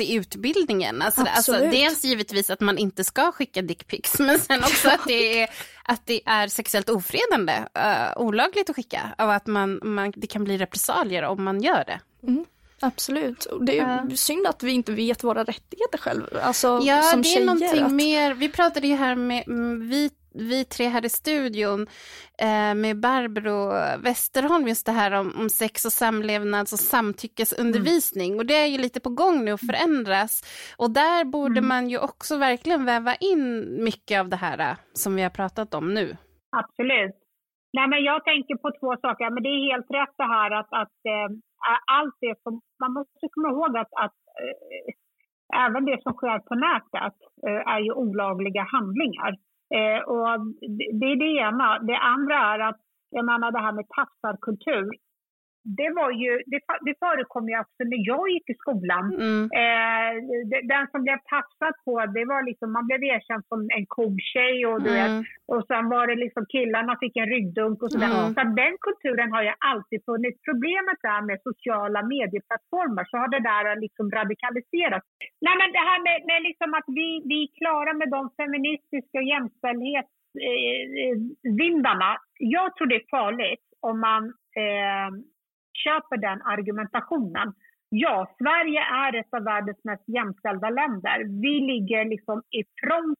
[0.00, 1.02] i utbildningen.
[1.02, 5.42] Alltså, alltså, dels givetvis att man inte ska skicka dickpics men sen också att det
[5.42, 5.50] är
[5.90, 10.44] att det är sexuellt ofredande, uh, olagligt att skicka och att man, man, det kan
[10.44, 12.00] bli repressalier om man gör det.
[12.26, 12.44] Mm.
[12.80, 13.46] Absolut.
[13.60, 14.14] Det är uh.
[14.14, 16.22] synd att vi inte vet våra rättigheter själv.
[16.42, 17.92] Alltså, ja, som det är tjejer, någonting att...
[17.92, 18.34] mer.
[18.34, 19.44] Vi pratade ju här med,
[19.88, 21.86] vi vi tre här i studion
[22.42, 23.58] eh, med Barbro
[24.02, 28.38] Westerholm just det här om, om sex och samlevnads och samtyckesundervisning mm.
[28.38, 30.42] och det är ju lite på gång nu att förändras
[30.78, 31.68] och där borde mm.
[31.68, 33.44] man ju också verkligen väva in
[33.84, 36.16] mycket av det här eh, som vi har pratat om nu.
[36.56, 37.16] Absolut.
[37.72, 39.30] Nej, men jag tänker på två saker.
[39.30, 41.28] Men det är helt rätt det här att, att äh,
[41.98, 42.60] allt det som...
[42.82, 47.16] Man måste komma ihåg att, att äh, även det som sker på nätet
[47.48, 49.32] äh, är ju olagliga handlingar.
[49.74, 50.40] Eh, och
[51.00, 51.78] det är det ena.
[51.78, 52.80] Det andra är att
[53.10, 54.90] jag menar det här med tafsarkultur
[55.64, 59.14] det, var ju, det, det förekom ju också när jag gick i skolan.
[59.14, 59.42] Mm.
[59.62, 60.12] Eh,
[60.74, 64.66] den som blev tafsad på, det var liksom, man blev erkänd som en cool tjej
[64.66, 64.98] och, du mm.
[65.00, 65.12] vet,
[65.52, 68.06] och sen var det liksom killarna fick en ryggdunk och sådär.
[68.06, 68.34] Mm.
[68.34, 70.38] Så den kulturen har ju alltid funnits.
[70.48, 75.06] Problemet är med sociala medieplattformar så har det där liksom radikaliserats.
[75.46, 79.20] Nej men det här med, med liksom att vi, vi är klara med de feministiska
[79.32, 82.10] jämställdhetsvindarna.
[82.12, 82.18] Eh,
[82.56, 84.22] jag tror det är farligt om man
[84.62, 85.08] eh,
[85.84, 87.48] köper den argumentationen.
[87.88, 91.16] Ja, Sverige är ett av världens mest jämställda länder.
[91.42, 93.18] Vi ligger liksom i, front,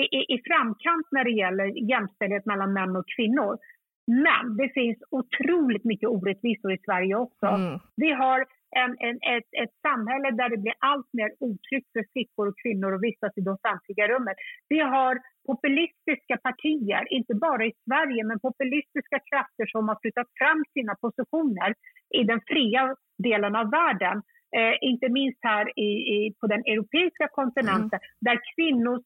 [0.00, 3.58] i, i, i framkant när det gäller jämställdhet mellan män och kvinnor.
[4.06, 7.46] Men det finns otroligt mycket orättvisor i Sverige också.
[7.46, 7.78] Mm.
[7.96, 12.48] Vi har en, en, ett, ett samhälle där det blir allt mer otryggt för flickor
[12.48, 14.36] och kvinnor att vistas i det offentliga rummet.
[14.68, 20.64] Vi har populistiska partier, inte bara i Sverige, men populistiska krafter som har flyttat fram
[20.74, 21.74] sina positioner
[22.20, 22.82] i den fria
[23.18, 24.16] delen av världen.
[24.56, 28.10] Eh, inte minst här i, i, på den europeiska kontinenten, mm.
[28.26, 29.04] där kvinnors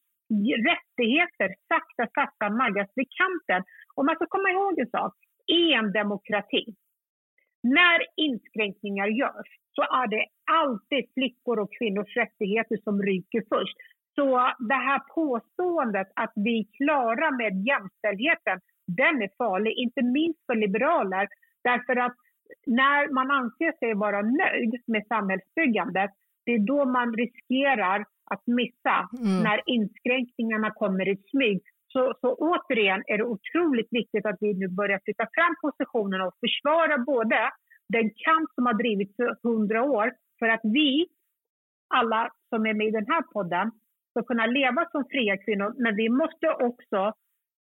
[0.70, 3.62] rättigheter sakta, sakta naggas vid kanten.
[3.94, 5.14] Och man ska komma ihåg en sak.
[5.46, 6.64] I en demokrati,
[7.64, 13.76] när inskränkningar görs så är det alltid flickor och kvinnors rättigheter som ryker först.
[14.14, 14.26] Så
[14.58, 20.54] det här påståendet att vi är klara med jämställdheten, den är farlig, inte minst för
[20.54, 21.28] liberaler.
[21.64, 22.16] Därför att
[22.66, 26.10] när man anser sig vara nöjd med samhällsbyggandet,
[26.46, 29.42] det är då man riskerar att missa mm.
[29.42, 31.60] när inskränkningarna kommer i smyg.
[31.94, 36.36] Så, så återigen är det otroligt viktigt att vi nu börjar flytta fram positionerna och
[36.44, 37.38] försvara både
[37.88, 41.06] den kamp som har drivits för hundra år för att vi,
[41.94, 43.70] alla som är med i den här podden,
[44.10, 45.74] ska kunna leva som fria kvinnor.
[45.78, 47.12] Men vi måste också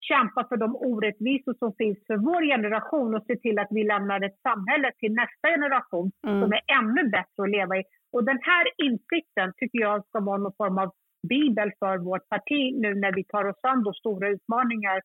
[0.10, 4.26] kämpa för de orättvisor som finns för vår generation och se till att vi lämnar
[4.26, 6.42] ett samhälle till nästa generation mm.
[6.42, 7.84] som är ännu bättre att leva i.
[8.12, 10.90] Och den här insikten tycker jag ska vara någon form av
[11.30, 15.02] bibel för vårt parti nu när vi tar oss an de stora utmaningar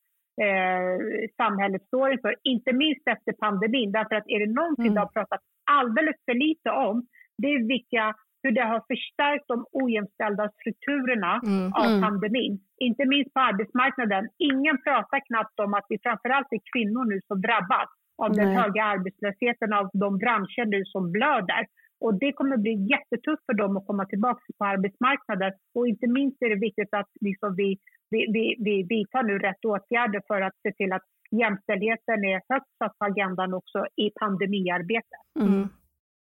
[0.46, 0.96] eh,
[1.36, 2.34] samhället står inför.
[2.42, 3.92] Inte minst efter pandemin.
[3.92, 4.94] Därför att är det någonting mm.
[4.94, 7.06] det har pratat alldeles för lite om,
[7.38, 11.72] det är vilka hur det har förstärkt de ojämställda strukturerna mm.
[11.72, 12.02] av mm.
[12.02, 12.60] pandemin.
[12.78, 14.28] Inte minst på arbetsmarknaden.
[14.38, 17.90] Ingen pratar knappt om att det framförallt är kvinnor nu som drabbas
[18.22, 18.38] av Nej.
[18.38, 21.62] den höga arbetslösheten av de branscher nu som blöder.
[22.00, 25.52] Och det kommer bli jättetufft för dem att komma tillbaka på arbetsmarknaden.
[25.74, 27.78] Och inte minst är det viktigt att liksom vi,
[28.10, 32.78] vi, vi, vi vidtar nu rätt åtgärder för att se till att jämställdheten är högst
[32.78, 35.24] satt på agendan också i pandemiarbetet.
[35.40, 35.68] Mm.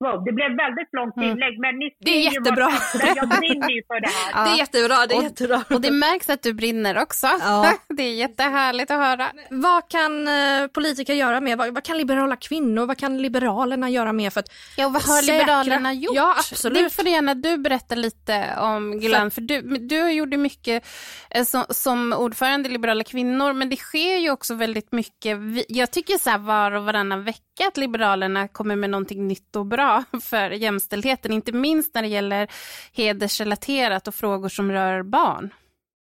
[0.00, 1.30] Wow, det blev väldigt långt mm.
[1.30, 2.70] inlägg men ni Det är jättebra.
[3.16, 4.33] Jag brinner ju för det här.
[4.35, 4.44] Ja.
[4.44, 5.64] Det är jättebra, det är och, jättebra.
[5.70, 7.26] Och det märks att du brinner också.
[7.26, 7.72] Ja.
[7.88, 9.30] Det är jättehärligt att höra.
[9.50, 11.57] Vad kan eh, politiker göra mer?
[11.57, 15.22] Vad, vad, kan liberala kvinnor, vad kan liberalerna göra mer för att Ja, vad har
[15.22, 15.38] säkra...
[15.38, 16.16] liberalerna gjort?
[16.16, 16.78] Ja, absolut.
[16.78, 20.87] Det får gärna du berätta lite om Gulan, för, för du, du gjorde mycket
[21.30, 25.38] eh, som, som ordförande i Liberala kvinnor, men det sker ju också väldigt mycket.
[25.68, 29.67] Jag tycker så här var och varannan vecka att Liberalerna kommer med någonting nytt och
[29.67, 32.49] bra för jämställdheten, inte minst när det gäller
[32.97, 35.55] hedersrelaterat och frågor som rör barn.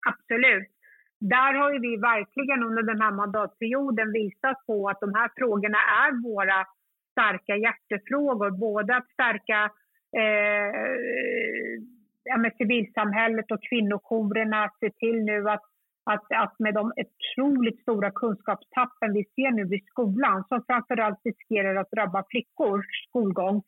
[0.07, 0.69] Absolut.
[1.21, 6.23] Där har vi verkligen under den här mandatperioden visat på att de här frågorna är
[6.23, 6.67] våra
[7.13, 8.51] starka hjärtefrågor.
[8.51, 9.71] Både att stärka
[10.21, 10.73] eh,
[12.39, 15.65] med civilsamhället och kvinnojourerna, se till nu att
[16.13, 21.77] att, att med de otroligt stora kunskapstappen vi ser nu vid skolan som framförallt riskerar
[21.77, 23.63] att drabba flickors skolgång,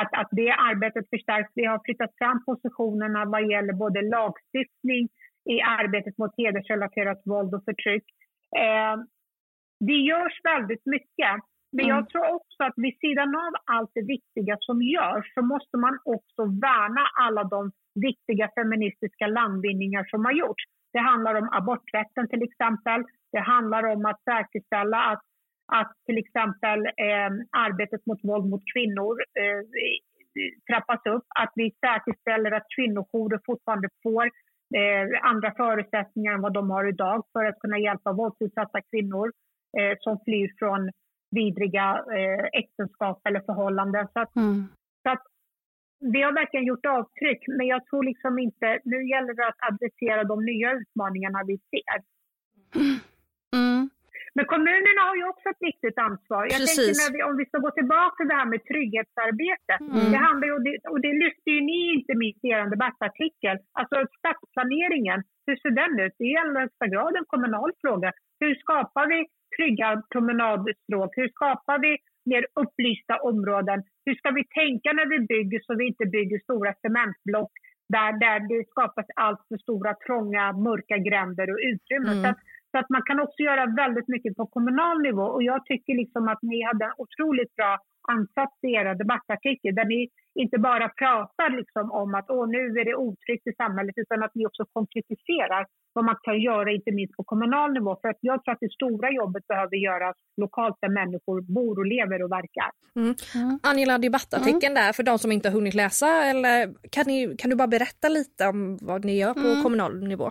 [0.00, 1.52] att, att det arbetet förstärks.
[1.54, 5.08] Vi har flyttat fram positionerna vad gäller både lagstiftning
[5.44, 8.04] i arbetet mot hedersrelaterat våld och förtryck.
[8.56, 8.96] Eh,
[9.80, 11.34] det görs väldigt mycket.
[11.72, 12.06] Men jag mm.
[12.06, 16.42] tror också att vid sidan av allt det viktiga som görs så måste man också
[16.44, 20.64] värna alla de viktiga feministiska landvinningar som har gjorts.
[20.92, 23.04] Det handlar om aborträtten till exempel.
[23.32, 25.22] Det handlar om att säkerställa att,
[25.72, 29.62] att till exempel eh, arbetet mot våld mot kvinnor eh,
[30.70, 31.26] trappas upp.
[31.28, 34.24] Att vi säkerställer att kvinnojourer fortfarande får
[34.80, 39.32] eh, andra förutsättningar än vad de har idag för att kunna hjälpa våldsutsatta kvinnor
[39.78, 40.90] eh, som flyr från
[41.30, 44.08] vidriga eh, äktenskap eller förhållanden.
[44.12, 44.64] Så att, mm.
[45.02, 45.22] så att
[46.02, 48.78] vi har verkligen gjort avtryck, men jag tror liksom inte...
[48.84, 51.96] Nu gäller det att adressera de nya utmaningarna vi ser.
[53.54, 53.90] Mm.
[54.34, 56.42] Men kommunerna har ju också ett viktigt ansvar.
[56.42, 56.76] Jag Precis.
[56.76, 59.74] tänker när vi, om vi ska gå tillbaka till det här med trygghetsarbete.
[60.12, 63.56] Det handlar ju, och det, och det lyfter ju ni inte minst i er debattartikel.
[63.80, 66.14] Alltså stadsplaneringen, hur ser den ut?
[66.18, 68.08] Det är i allra högsta grad en kommunal fråga.
[68.40, 69.18] Hur skapar vi
[69.56, 71.10] trygga promenadstråk?
[71.20, 71.92] Hur skapar vi
[72.24, 73.82] mer upplysta områden?
[74.06, 77.52] Hur ska vi tänka när vi bygger så vi inte bygger stora cementblock
[77.88, 82.18] där, där det skapas allt för stora trånga mörka gränder och utrymmen.
[82.18, 82.34] Mm.
[82.72, 86.28] Så, att, man kan också göra väldigt mycket på kommunal nivå och jag tycker liksom
[86.28, 91.50] att ni hade en otroligt bra ansats i era debattartikel där ni inte bara pratar
[91.60, 95.66] liksom om att Åh, nu är det otryggt i samhället utan att ni också konkretiserar
[95.92, 97.98] vad man kan göra inte minst på kommunal nivå.
[98.02, 101.86] För att jag tror att det stora jobbet behöver göras lokalt där människor bor och
[101.86, 102.70] lever och verkar.
[103.62, 107.56] Angela, debattartikeln där för de som inte har hunnit läsa eller kan, ni, kan du
[107.56, 110.30] bara berätta lite om vad ni gör på kommunal nivå?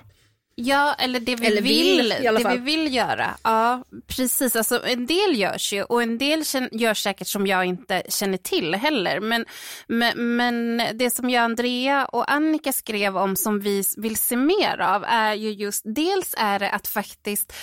[0.55, 3.37] Ja, eller det vi Eller vill, vill, det vi vill göra.
[3.43, 4.55] Ja, precis.
[4.55, 8.75] Alltså, en del görs ju och en del görs säkert som jag inte känner till
[8.75, 9.19] heller.
[9.19, 9.45] Men,
[9.87, 14.81] men, men det som jag, Andrea och Annika skrev om som vi vill se mer
[14.81, 17.53] av är ju just, dels är det att faktiskt,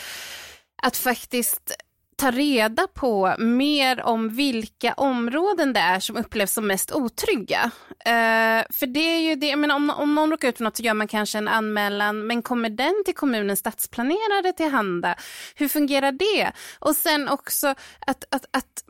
[0.82, 1.72] att faktiskt
[2.19, 7.71] ta reda på mer om vilka områden det är som upplevs som mest otrygga.
[7.89, 10.77] Uh, för det är ju det, jag menar, om, om någon råkar ut för något
[10.77, 15.14] så gör man kanske en anmälan, men kommer den till kommunens stadsplanerare tillhanda?
[15.55, 16.53] Hur fungerar det?
[16.79, 17.69] Och sen också
[18.07, 18.85] att, att, att,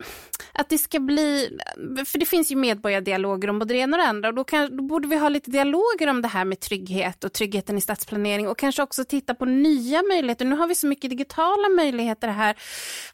[0.52, 1.58] att det ska bli,
[2.06, 4.76] för det finns ju medborgardialoger om både det ena och det andra och då, kan,
[4.76, 8.48] då borde vi ha lite dialoger om det här med trygghet och tryggheten i stadsplanering
[8.48, 10.44] och kanske också titta på nya möjligheter.
[10.44, 12.56] Nu har vi så mycket digitala möjligheter här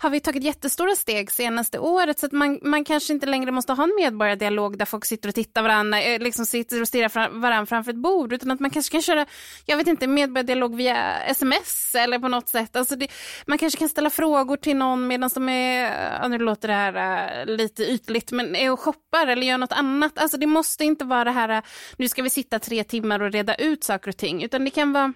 [0.05, 3.73] har vi tagit jättestora steg senaste året så att man, man kanske inte längre måste
[3.73, 7.41] ha en medborgardialog där folk sitter och tittar varandra, eh, liksom sitter och stirrar fram,
[7.41, 9.27] varandra framför ett bord utan att man kanske kan köra,
[9.67, 12.77] jag vet inte, medborgardialog via sms eller på något sätt.
[12.77, 13.09] Alltså det,
[13.47, 17.57] man kanske kan ställa frågor till någon medan de är, nu låter det här eh,
[17.57, 20.19] lite ytligt, men är och shoppar eller gör något annat.
[20.19, 21.63] Alltså det måste inte vara det här, eh,
[21.97, 24.93] nu ska vi sitta tre timmar och reda ut saker och ting, utan det kan
[24.93, 25.13] vara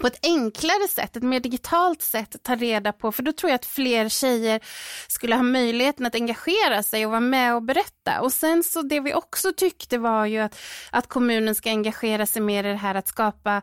[0.00, 3.54] på ett enklare sätt, ett mer digitalt sätt ta reda på, för då tror jag
[3.54, 4.60] att fler tjejer
[5.08, 8.20] skulle ha möjligheten att engagera sig och vara med och berätta.
[8.20, 10.58] Och sen så det vi också tyckte var ju att,
[10.90, 13.62] att kommunen ska engagera sig mer i det här att skapa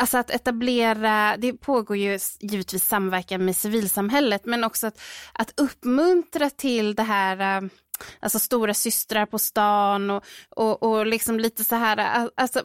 [0.00, 5.00] Alltså att etablera, det pågår ju givetvis samverkan med civilsamhället, men också att,
[5.32, 7.68] att uppmuntra till det här eh,
[8.20, 12.62] alltså stora systrar på stan och, och, och liksom lite så här, alltså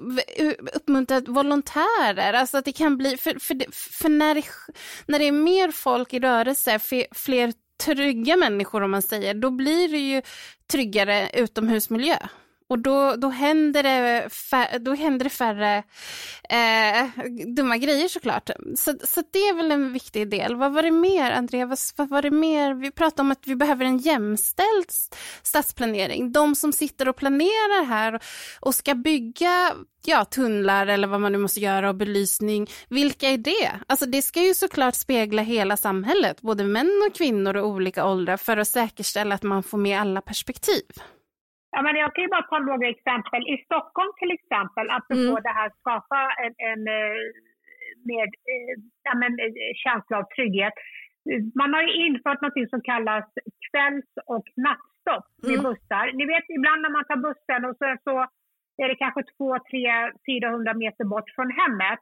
[0.74, 4.44] uppmuntra volontärer, alltså att det kan bli, för, för, för när, det,
[5.06, 6.80] när det är mer folk i rörelse,
[7.12, 7.54] fler
[7.84, 10.22] trygga människor om man säger, då blir det ju
[10.72, 12.18] tryggare utomhusmiljö.
[12.74, 15.84] Och då, då, händer det fär, då händer det färre
[16.50, 18.50] eh, dumma grejer såklart.
[18.76, 20.56] Så, så det är väl en viktig del.
[20.56, 21.66] Vad var det mer, Andrea?
[21.66, 22.74] Vad, vad var det mer?
[22.74, 24.92] Vi pratade om att vi behöver en jämställd
[25.44, 26.32] stadsplanering.
[26.32, 28.20] De som sitter och planerar här
[28.60, 29.72] och ska bygga
[30.06, 32.68] ja, tunnlar eller vad man nu måste göra och belysning.
[32.90, 33.72] Vilka är det?
[33.88, 38.38] Alltså det ska ju såklart spegla hela samhället, både män och kvinnor och olika åldrar
[38.38, 40.84] för att säkerställa att man får med alla perspektiv.
[41.76, 43.42] Ja, men jag kan ju bara ta några exempel.
[43.54, 45.44] I Stockholm till exempel, apropå Mm.
[45.48, 47.16] det här skapa en, en eh,
[48.10, 48.74] mer eh,
[49.08, 49.54] ja, men, eh,
[49.84, 50.74] känsla av trygghet.
[51.62, 53.26] Man har ju infört något som kallas
[53.72, 55.64] kvälls och nattstopp med Mm.
[55.68, 56.06] bussar.
[56.18, 58.14] Ni vet ibland när man tar bussen och så, så
[58.84, 62.00] är det kanske 2, 3, 400 meter bort från hemmet.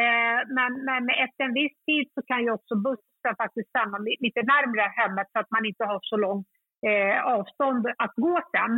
[0.00, 4.20] Eh, men, men efter en viss tid så kan ju också bussen faktiskt stanna li-
[4.26, 6.46] lite närmare hemmet så att man inte har så långt
[6.88, 8.72] eh, avstånd att gå sen.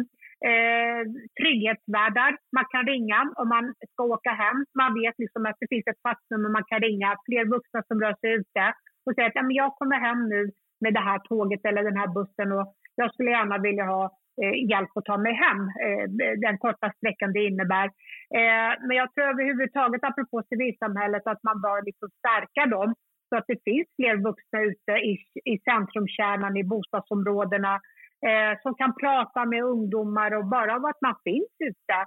[0.51, 1.03] Eh,
[1.41, 4.59] trygghetsvärdar, man kan ringa om man ska åka hem.
[4.81, 7.17] Man vet liksom att det finns ett fast nummer man kan ringa.
[7.27, 8.65] Fler vuxna som rör sig ute
[9.07, 10.51] och säger att ja, men jag kommer hem nu
[10.81, 14.05] med det här tåget eller den här bussen och jag skulle gärna vilja ha
[14.43, 16.05] eh, hjälp att ta mig hem, eh,
[16.47, 17.87] den korta sträckan det innebär.
[18.39, 22.95] Eh, men jag tror överhuvudtaget, apropå civilsamhället, att man bör liksom stärka dem
[23.35, 25.12] så att det finns fler vuxna ute i,
[25.53, 27.74] i centrumkärnan, i bostadsområdena
[28.28, 31.99] eh, som kan prata med ungdomar och bara av att man finns ute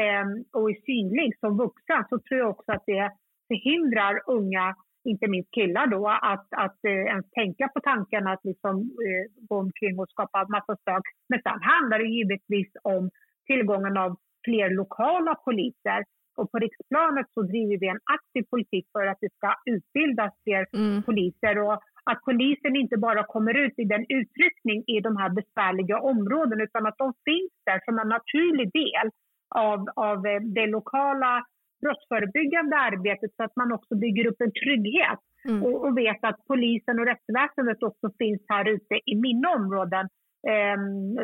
[0.00, 3.12] eh, och är synlig som vuxen så tror jag också att det
[3.48, 4.74] förhindrar unga,
[5.04, 9.56] inte minst killar då, att, att eh, ens tänka på tanken att liksom, eh, gå
[9.56, 11.02] omkring och skapa massa stök.
[11.28, 13.10] Men sen handlar det givetvis om
[13.46, 16.04] tillgången av fler lokala poliser.
[16.38, 20.66] Och på riksplanet så driver vi en aktiv politik för att det ska utbildas fler
[20.74, 21.02] Mm.
[21.02, 21.72] poliser och
[22.10, 26.86] att polisen inte bara kommer ut i den utryckning i de här besvärliga områdena utan
[26.86, 29.06] att de finns där som en naturlig del
[29.54, 31.44] av, av eh, det lokala
[31.82, 35.62] brottsförebyggande arbetet så att man också bygger upp en trygghet Mm.
[35.64, 40.08] och, och vet att polisen och rättsväsendet också finns här ute i mina områden.
[40.48, 41.14] Ehm,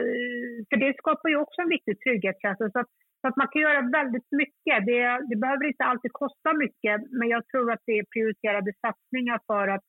[0.68, 2.70] för det skapar ju också en viktig trygghetskänsla.
[2.70, 2.86] Så att,
[3.24, 4.86] så att man kan göra väldigt mycket.
[4.86, 5.00] Det,
[5.30, 9.68] det behöver inte alltid kosta mycket, men jag tror att det är prioriterade satsningar för
[9.68, 9.84] att,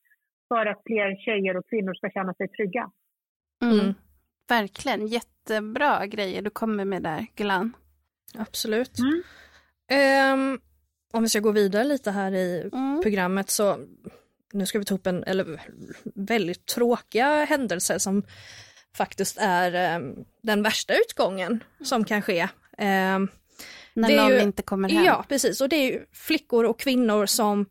[0.48, 2.92] för att fler tjejer och kvinnor ska känna sig trygga.
[3.64, 3.80] Mm.
[3.80, 3.94] Mm.
[4.50, 7.74] Verkligen, jättebra grejer du kommer med där, Gulan.
[8.38, 9.00] Absolut.
[9.00, 9.24] Mm.
[9.92, 10.60] Ehm,
[11.14, 13.02] om vi ska gå vidare lite här i Mm.
[13.04, 13.78] programmet så
[14.54, 15.62] nu ska vi ta upp en eller,
[16.16, 18.24] väldigt tråkiga händelse som
[18.98, 22.48] faktiskt är ehm, den värsta utgången som kan ske.
[22.78, 23.28] Ehm,
[23.94, 25.04] När någon ju- inte kommer hem.
[25.04, 25.62] ja, precis.
[25.62, 27.66] Och det är ju flickor och kvinnor som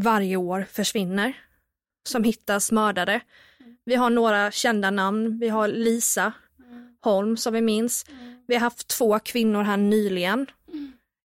[0.00, 1.32] varje år försvinner.
[2.08, 3.20] Som hittas mördade.
[3.84, 5.38] Vi har några kända namn.
[5.38, 6.32] Vi har Lisa
[7.00, 8.06] Holm som vi minns.
[8.46, 10.46] Vi har haft två kvinnor här nyligen.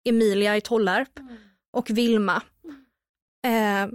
[0.06, 1.20] Emilia i Tollarp
[1.72, 2.42] och Vilma.
[3.46, 3.88] Eh,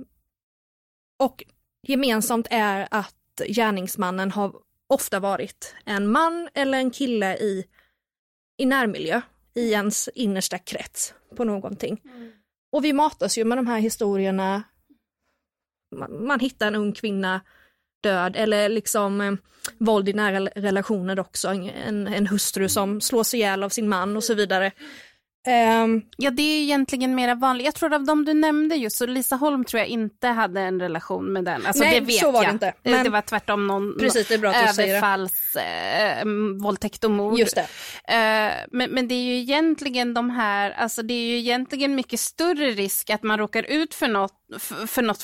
[1.18, 1.44] och
[1.82, 3.14] gemensamt är att
[3.48, 4.54] gärningsmannen har
[4.86, 7.64] ofta varit en man eller en kille i,
[8.56, 9.20] i närmiljö,
[9.54, 12.00] i ens innersta krets på någonting.
[12.72, 14.62] Och vi matas ju med de här historierna.
[15.96, 17.40] Man, man hittar en ung kvinna
[18.02, 19.32] död eller liksom eh,
[19.78, 24.24] våld i nära relationer också, en, en hustru som slås ihjäl av sin man och
[24.24, 24.72] så vidare.
[25.46, 27.64] Ehm, Ja, det är ju egentligen mera vanligt.
[27.64, 30.80] Jag tror av de du nämnde just, så Lisa Holm tror jag inte hade en
[30.80, 31.66] relation med den.
[31.66, 32.54] Alltså Nej, det vet så var det jag.
[32.54, 32.72] inte.
[32.82, 35.56] Det- Men- det var tvärtom någon Precis, det är bra att överfalls,
[36.22, 37.38] m, våldtäkt och mord.
[37.38, 37.66] just det.
[38.14, 42.20] Eh, men, men det är ju egentligen de här, alltså det är ju egentligen mycket
[42.20, 45.22] större risk att man råkar ut för något, f- för något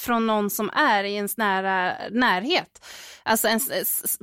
[0.00, 2.86] från någon som är i ens nära närhet.
[3.22, 3.70] Alltså en s-
[4.04, 4.18] s-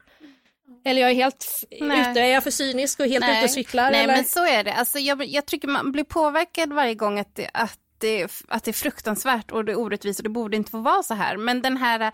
[0.84, 2.10] Eller jag är helt Nej.
[2.10, 3.90] ute, är jag för cynisk och helt ute och cyklar?
[3.90, 4.14] Nej, eller?
[4.14, 4.72] men så är det.
[4.72, 8.70] Alltså, jag, jag tycker man blir påverkad varje gång att det, att, det, att det
[8.70, 11.36] är fruktansvärt och det är orättvist och det borde inte få vara så här.
[11.36, 12.12] Men den här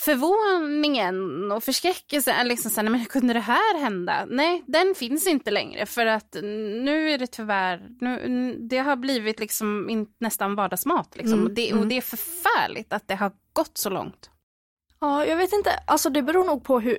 [0.00, 4.26] förvåningen och förskräckelsen, liksom så här, men hur kunde det här hända?
[4.28, 9.40] Nej, den finns inte längre för att nu är det tyvärr, nu, det har blivit
[9.40, 9.88] liksom
[10.20, 11.16] nästan vardagsmat.
[11.16, 11.32] Liksom.
[11.32, 11.82] Mm, och, det, mm.
[11.82, 14.30] och det är förfärligt att det har gått så långt.
[15.00, 15.70] Ja, jag vet inte.
[15.86, 16.98] Alltså det beror nog på hur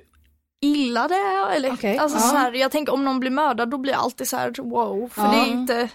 [0.60, 1.50] illa det är.
[1.50, 2.22] Eller, Okej, alltså, ja.
[2.22, 5.08] så här, jag tänker om någon blir mördad då blir jag alltid så här wow.
[5.08, 5.30] För Ja.
[5.30, 5.88] det är inte,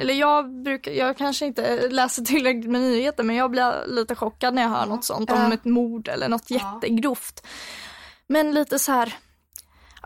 [0.00, 4.54] eller jag brukar, jag kanske inte läser tillräckligt med nyheter men jag blir lite chockad
[4.54, 7.46] när jag hör något sånt om ett mord eller något jättegrovt.
[8.26, 9.14] Men lite så här,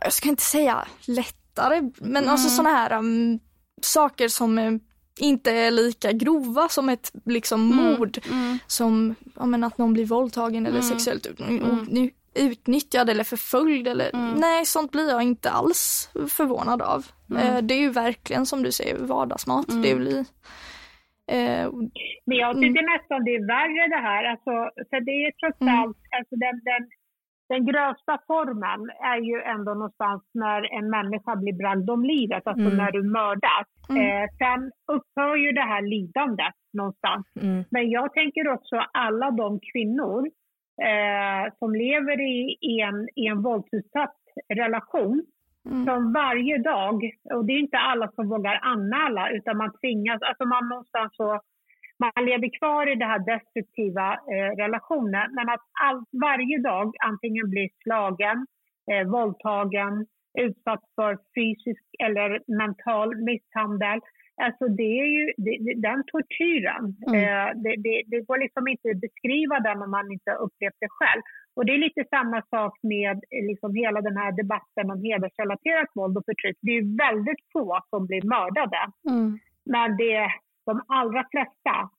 [0.00, 3.38] jag ska inte säga lättare, men alltså sådana här um,
[3.82, 4.72] saker som eh,
[5.18, 8.18] inte är lika grova som ett liksom mord.
[8.66, 13.88] Som ja, men att någon blir våldtagen eller sexuellt ut, ut, utnyttjad eller förföljd.
[13.88, 14.10] Eller,
[14.40, 17.00] Nej, sånt blir jag inte alls förvånad av.
[17.38, 19.66] Eh, det är ju verkligen som du säger vardagsmat.
[19.82, 20.18] Det blir,
[21.32, 21.66] eh,
[22.26, 24.24] Men jag tycker nästan det är värre det här.
[24.24, 24.50] Alltså,
[24.90, 25.74] för det är trots Mm.
[25.80, 26.82] allt, alltså den, den,
[27.48, 28.80] den grövsta formen
[29.12, 32.76] är ju ändå någonstans när en människa blir bragd om livet, alltså Mm.
[32.76, 33.66] när du mördas.
[33.88, 34.02] Mm.
[34.02, 37.26] Eh, sen upphör ju det här lidandet någonstans.
[37.42, 37.64] Mm.
[37.70, 40.30] Men jag tänker också alla de kvinnor
[40.82, 44.16] eh, som lever i, i, en, i en våldsutsatt
[44.54, 45.22] relation
[45.66, 45.86] mm.
[45.86, 50.44] som varje dag, och det är inte alla som vågar anmäla utan man tvingas, alltså
[50.44, 51.40] man någonstans så
[51.98, 57.50] man lever kvar i den här destruktiva eh, relationen men att all, varje dag antingen
[57.50, 58.46] blir slagen,
[58.92, 60.06] eh, våldtagen,
[60.38, 64.00] utsatt för fysisk eller mental misshandel.
[64.42, 67.14] Alltså det är ju det, den tortyren, mm.
[67.22, 70.88] eh, det, det, det, går liksom inte att beskriva den om man inte upplevt det
[70.90, 71.22] själv.
[71.56, 76.16] Och det är lite samma sak med liksom hela den här debatten om hedersrelaterat våld
[76.16, 76.58] och förtryck.
[76.60, 78.82] Det är väldigt få som blir mördade.
[79.10, 79.38] Mm.
[79.64, 80.30] Men det,
[80.66, 81.90] de allra flesta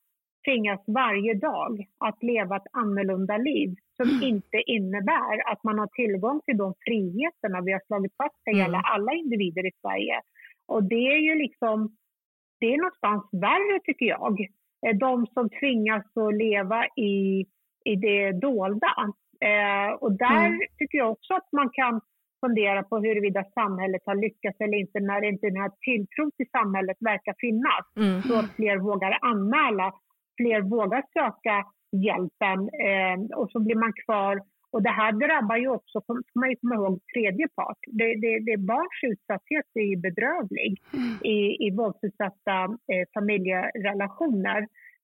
[0.45, 4.23] tvingas varje dag att leva ett annorlunda liv som mm.
[4.23, 8.77] inte innebär att man har tillgång till de friheterna vi har slagit fast ska gälla
[8.77, 8.91] mm.
[8.93, 10.21] alla individer i Sverige.
[10.67, 11.95] Och det är ju liksom,
[12.59, 14.41] det är någonstans värre tycker jag.
[14.87, 17.45] Eh, de som tvingas att leva i,
[17.85, 18.93] i det dolda.
[19.49, 20.59] Eh, och där mm.
[20.77, 22.01] tycker jag också att man kan
[22.45, 26.97] fundera på huruvida samhället har lyckats eller inte när inte den här tilltron till samhället
[26.99, 27.85] verkar finnas.
[27.95, 28.21] Mm.
[28.21, 29.93] Så att fler vågar anmäla,
[30.37, 34.41] fler vågar söka hjälpen eh, och så blir man kvar.
[34.71, 37.77] Och det här drabbar ju också, ska man ju komma ihåg, tredje part.
[37.87, 41.13] Det, det, det barns utsatthet är ju bedrövlig mm.
[41.23, 44.61] i, i våldsutsatta eh, familjerelationer.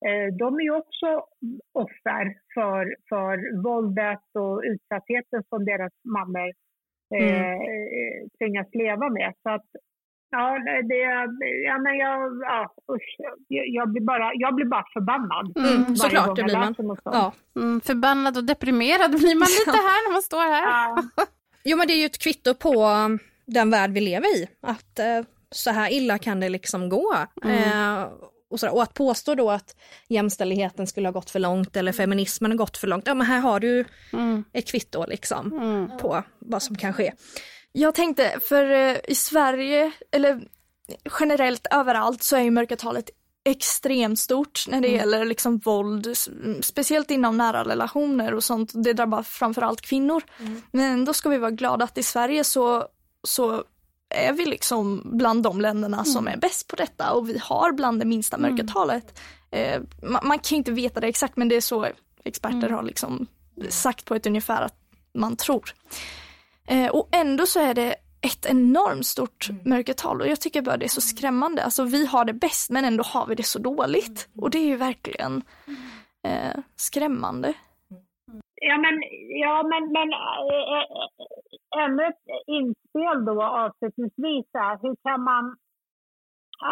[0.07, 1.25] Eh, de är ju också
[1.73, 6.51] offer för, för våldet och utsattheten som deras mammor
[7.15, 8.29] eh, mm.
[8.37, 9.33] tvingas leva med.
[9.43, 9.69] Så att
[10.35, 10.59] Ja,
[10.89, 10.95] det,
[11.69, 13.09] ja, men jag, ja, usch,
[13.47, 15.57] jag, blir bara, jag blir bara förbannad.
[15.57, 16.97] Mm, såklart, det blir man.
[17.03, 17.33] Ja.
[17.55, 20.63] Mm, förbannad och deprimerad blir man lite här när man står här.
[20.63, 21.03] Ja.
[21.63, 22.89] jo, men det är ju ett kvitto på
[23.45, 24.47] den värld vi lever i.
[24.61, 25.21] Att eh,
[25.51, 27.15] så här illa kan det liksom gå.
[27.43, 27.97] Mm.
[27.97, 28.07] Eh,
[28.49, 29.75] och, så, och att påstå då att
[30.07, 33.07] jämställdheten skulle ha gått för långt eller feminismen har gått för långt.
[33.07, 34.43] Ja, men här har du mm.
[34.53, 35.97] ett kvitto liksom mm.
[35.97, 37.13] på vad som kan ske.
[37.75, 40.41] Jag tänkte, för eh, i Sverige, eller
[41.19, 43.09] generellt överallt så är ju mörkertalet
[43.45, 44.99] extremt stort när det mm.
[44.99, 46.17] gäller liksom våld,
[46.61, 48.71] speciellt inom nära relationer och sånt.
[48.73, 50.23] Det drabbar framförallt kvinnor.
[50.39, 50.61] Mm.
[50.71, 52.87] Men då ska vi vara glada att i Sverige så,
[53.27, 53.63] så
[54.09, 56.05] är vi liksom bland de länderna mm.
[56.05, 58.51] som är bäst på detta och vi har bland det minsta mm.
[58.51, 59.19] mörkertalet.
[59.51, 61.87] Eh, man, man, kan inte veta det exakt men det är så
[62.23, 62.73] experter mm.
[62.73, 63.27] har liksom
[63.69, 64.75] sagt på ett ungefär att
[65.13, 65.73] man tror.
[66.67, 69.61] Eh, och ändå så är det ett enormt stort mm.
[69.65, 71.63] mörkertal och jag tycker bara det är så skrämmande.
[71.63, 74.29] Alltså vi har det bäst men ändå har vi det så dåligt.
[74.41, 75.41] Och det är ju verkligen
[76.27, 77.53] eh, skrämmande.
[78.55, 78.95] Ja men,
[79.43, 80.85] ja, men, men äh,
[81.83, 85.55] ännu ett inspel då avslutningsvis är, hur kan man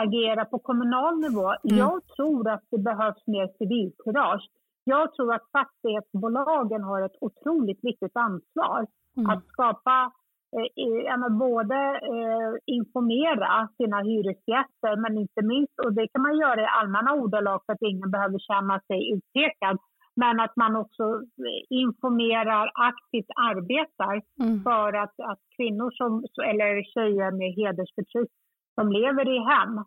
[0.04, 1.48] agera på kommunal nivå?
[1.48, 1.78] Mm.
[1.78, 4.50] Jag tror att det behövs mer civilkurage.
[4.84, 9.29] Jag tror att fastighetsbolagen har ett otroligt viktigt ansvar Mm.
[9.29, 10.11] Att skapa,
[10.57, 11.75] eh, både
[12.13, 17.61] eh, informera sina hyresgäster men inte minst, och det kan man göra i allmänna ordalag
[17.65, 19.77] för att ingen behöver känna sig utpekad,
[20.15, 21.21] men att man också
[21.69, 24.63] informerar, aktivt arbetar mm.
[24.63, 28.32] för att, att kvinnor som, eller tjejer med hedersförtryck
[28.75, 29.77] som lever i hem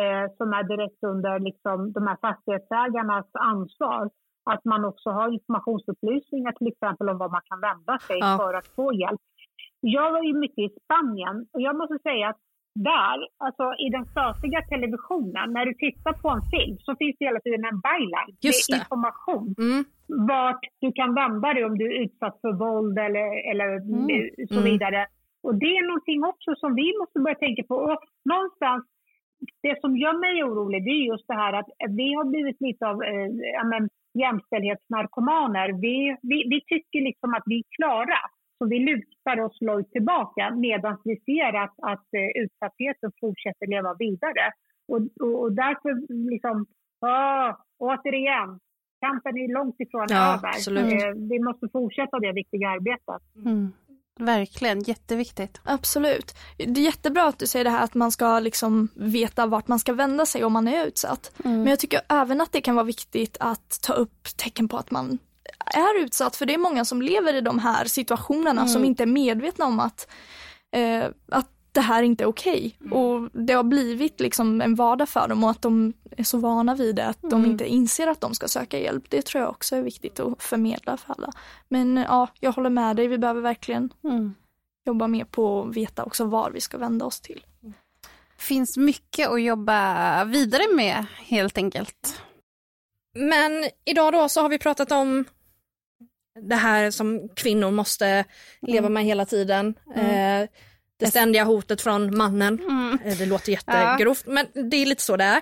[0.00, 4.10] eh, som är direkt under liksom, de här fastighetsägarnas ansvar
[4.44, 8.36] att man också har informationsupplysningar till exempel om var man kan vända sig ja.
[8.40, 9.20] för att få hjälp.
[9.80, 12.40] Jag var ju mycket i Spanien och jag måste säga att
[12.74, 17.24] där, alltså i den statliga televisionen, när du tittar på en film så finns det
[17.24, 19.54] hela tiden en byline med information.
[19.58, 19.84] Mm.
[20.28, 24.30] Vart du kan vända dig om du är utsatt för våld eller, eller mm.
[24.48, 24.64] så mm.
[24.64, 25.06] vidare.
[25.42, 27.76] Och det är någonting också som vi måste börja tänka på.
[27.76, 28.84] Och någonstans,
[29.62, 32.86] det som gör mig orolig det är just det här att vi har blivit lite
[32.86, 33.28] av eh,
[33.64, 35.72] men, jämställdhetsnarkomaner.
[35.72, 38.20] Vi, vi, vi tycker liksom att vi är klara,
[38.58, 43.94] så vi lutar oss lojt tillbaka medan vi ser att, att uh, utsattheten fortsätter leva
[43.98, 44.52] vidare.
[44.88, 45.92] Och, och, och därför
[46.30, 46.66] liksom,
[47.00, 48.60] åh, återigen,
[49.00, 50.54] kampen är långt ifrån ja, över.
[50.82, 53.22] Uh, vi måste fortsätta det viktiga arbetet.
[53.44, 53.72] Mm.
[54.20, 55.60] Verkligen, jätteviktigt.
[55.64, 56.34] Absolut.
[56.56, 59.78] Det är jättebra att du säger det här att man ska liksom veta vart man
[59.78, 61.32] ska vända sig om man är utsatt.
[61.44, 61.58] Mm.
[61.58, 64.90] Men jag tycker även att det kan vara viktigt att ta upp tecken på att
[64.90, 65.18] man
[65.66, 66.36] är utsatt.
[66.36, 68.68] För det är många som lever i de här situationerna mm.
[68.68, 70.08] som inte är medvetna om att,
[70.76, 72.76] eh, att det här inte är okej.
[72.78, 72.86] Okay.
[72.86, 72.92] Mm.
[72.92, 76.74] Och det har blivit liksom en vardag för dem och att de är så vana
[76.74, 77.30] vid det att mm.
[77.30, 79.04] de inte inser att de ska söka hjälp.
[79.08, 81.32] Det tror jag också är viktigt att förmedla för alla.
[81.68, 84.34] Men ja, jag håller med dig, vi behöver verkligen mm.
[84.86, 87.46] jobba mer på att veta också var vi ska vända oss till.
[88.38, 92.22] Finns mycket att jobba vidare med helt enkelt.
[93.14, 95.24] Men idag då så har vi pratat om
[96.40, 98.24] det här som kvinnor måste
[98.60, 99.74] leva med hela tiden.
[99.96, 100.48] Eh,
[101.00, 102.60] det ständiga hotet från mannen.
[103.04, 105.40] Eh, Det låter jättegrovt, men det är lite så det är.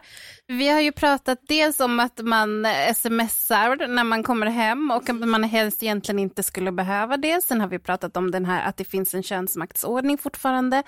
[0.53, 5.29] Vi har ju pratat dels om att man smsar när man kommer hem och att
[5.29, 7.45] man helst egentligen inte skulle behöva det.
[7.45, 10.83] Sen har vi pratat om den här att det finns en könsmaktsordning fortfarande.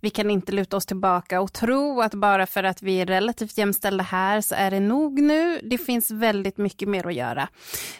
[0.00, 3.58] Vi kan inte luta oss tillbaka och tro att bara för att vi är relativt
[3.58, 5.60] jämställda här så är det nog nu.
[5.62, 7.48] Det finns väldigt mycket mer att göra.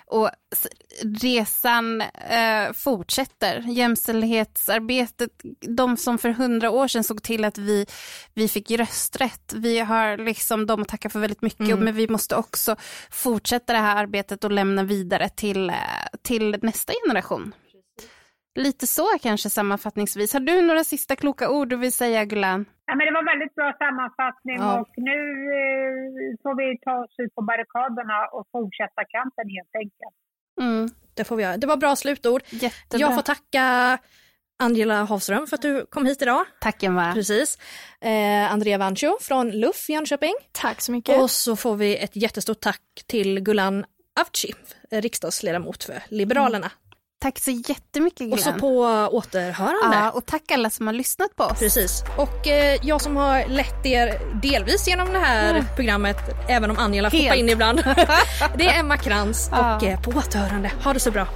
[0.07, 0.31] Och
[1.23, 3.65] resan eh, fortsätter.
[3.69, 5.31] Jämställdhetsarbetet,
[5.61, 7.87] de som för hundra år sedan såg till att vi,
[8.35, 12.77] vi fick rösträtt, vi har liksom de tacka för väldigt mycket, men vi måste också
[13.11, 15.75] fortsätta det här arbetet och lämna vidare till, eh,
[16.23, 17.55] till nästa generation.
[18.59, 20.33] Lite så kanske sammanfattningsvis.
[20.33, 22.65] Har du några sista kloka ord du vill säga Gulan?
[22.87, 24.81] Ja, men det var väldigt bra sammanfattning Ja.
[24.81, 25.19] och nu
[25.61, 30.17] eh, får vi ta oss ut på barrikaderna och fortsätta kampen helt enkelt.
[30.61, 31.57] Mm, Det får vi göra.
[31.57, 32.43] Det var bra slutord.
[32.51, 33.01] jättebra.
[33.07, 33.65] Jag får tacka
[34.59, 36.45] Angela Hafström för att du kom hit idag.
[36.61, 37.11] Tacken va?
[37.15, 37.59] Precis.
[38.01, 40.35] Eh, Andrea Vancho från LUF Jönköping.
[40.53, 41.21] Tack så mycket.
[41.21, 43.85] Och så får vi ett jättestort tack till Gulan
[44.21, 44.55] Avci,
[44.91, 46.71] riksdagsledamot för Liberalerna.
[47.19, 48.33] Tack så jättemycket Gulan.
[48.33, 48.79] Och så på
[49.17, 49.97] återhörande.
[49.97, 51.59] ja, och tack alla som har lyssnat på oss.
[51.59, 52.03] Precis.
[52.19, 56.17] Och eh, jag som har lett er delvis genom det här programmet,
[56.49, 57.25] även om Angela Helt.
[57.25, 57.79] hoppa in ibland.
[58.59, 59.77] det är Emma Krantz Ja.
[59.77, 60.71] och eh, på återhörande.
[60.85, 61.27] Ha det så bra.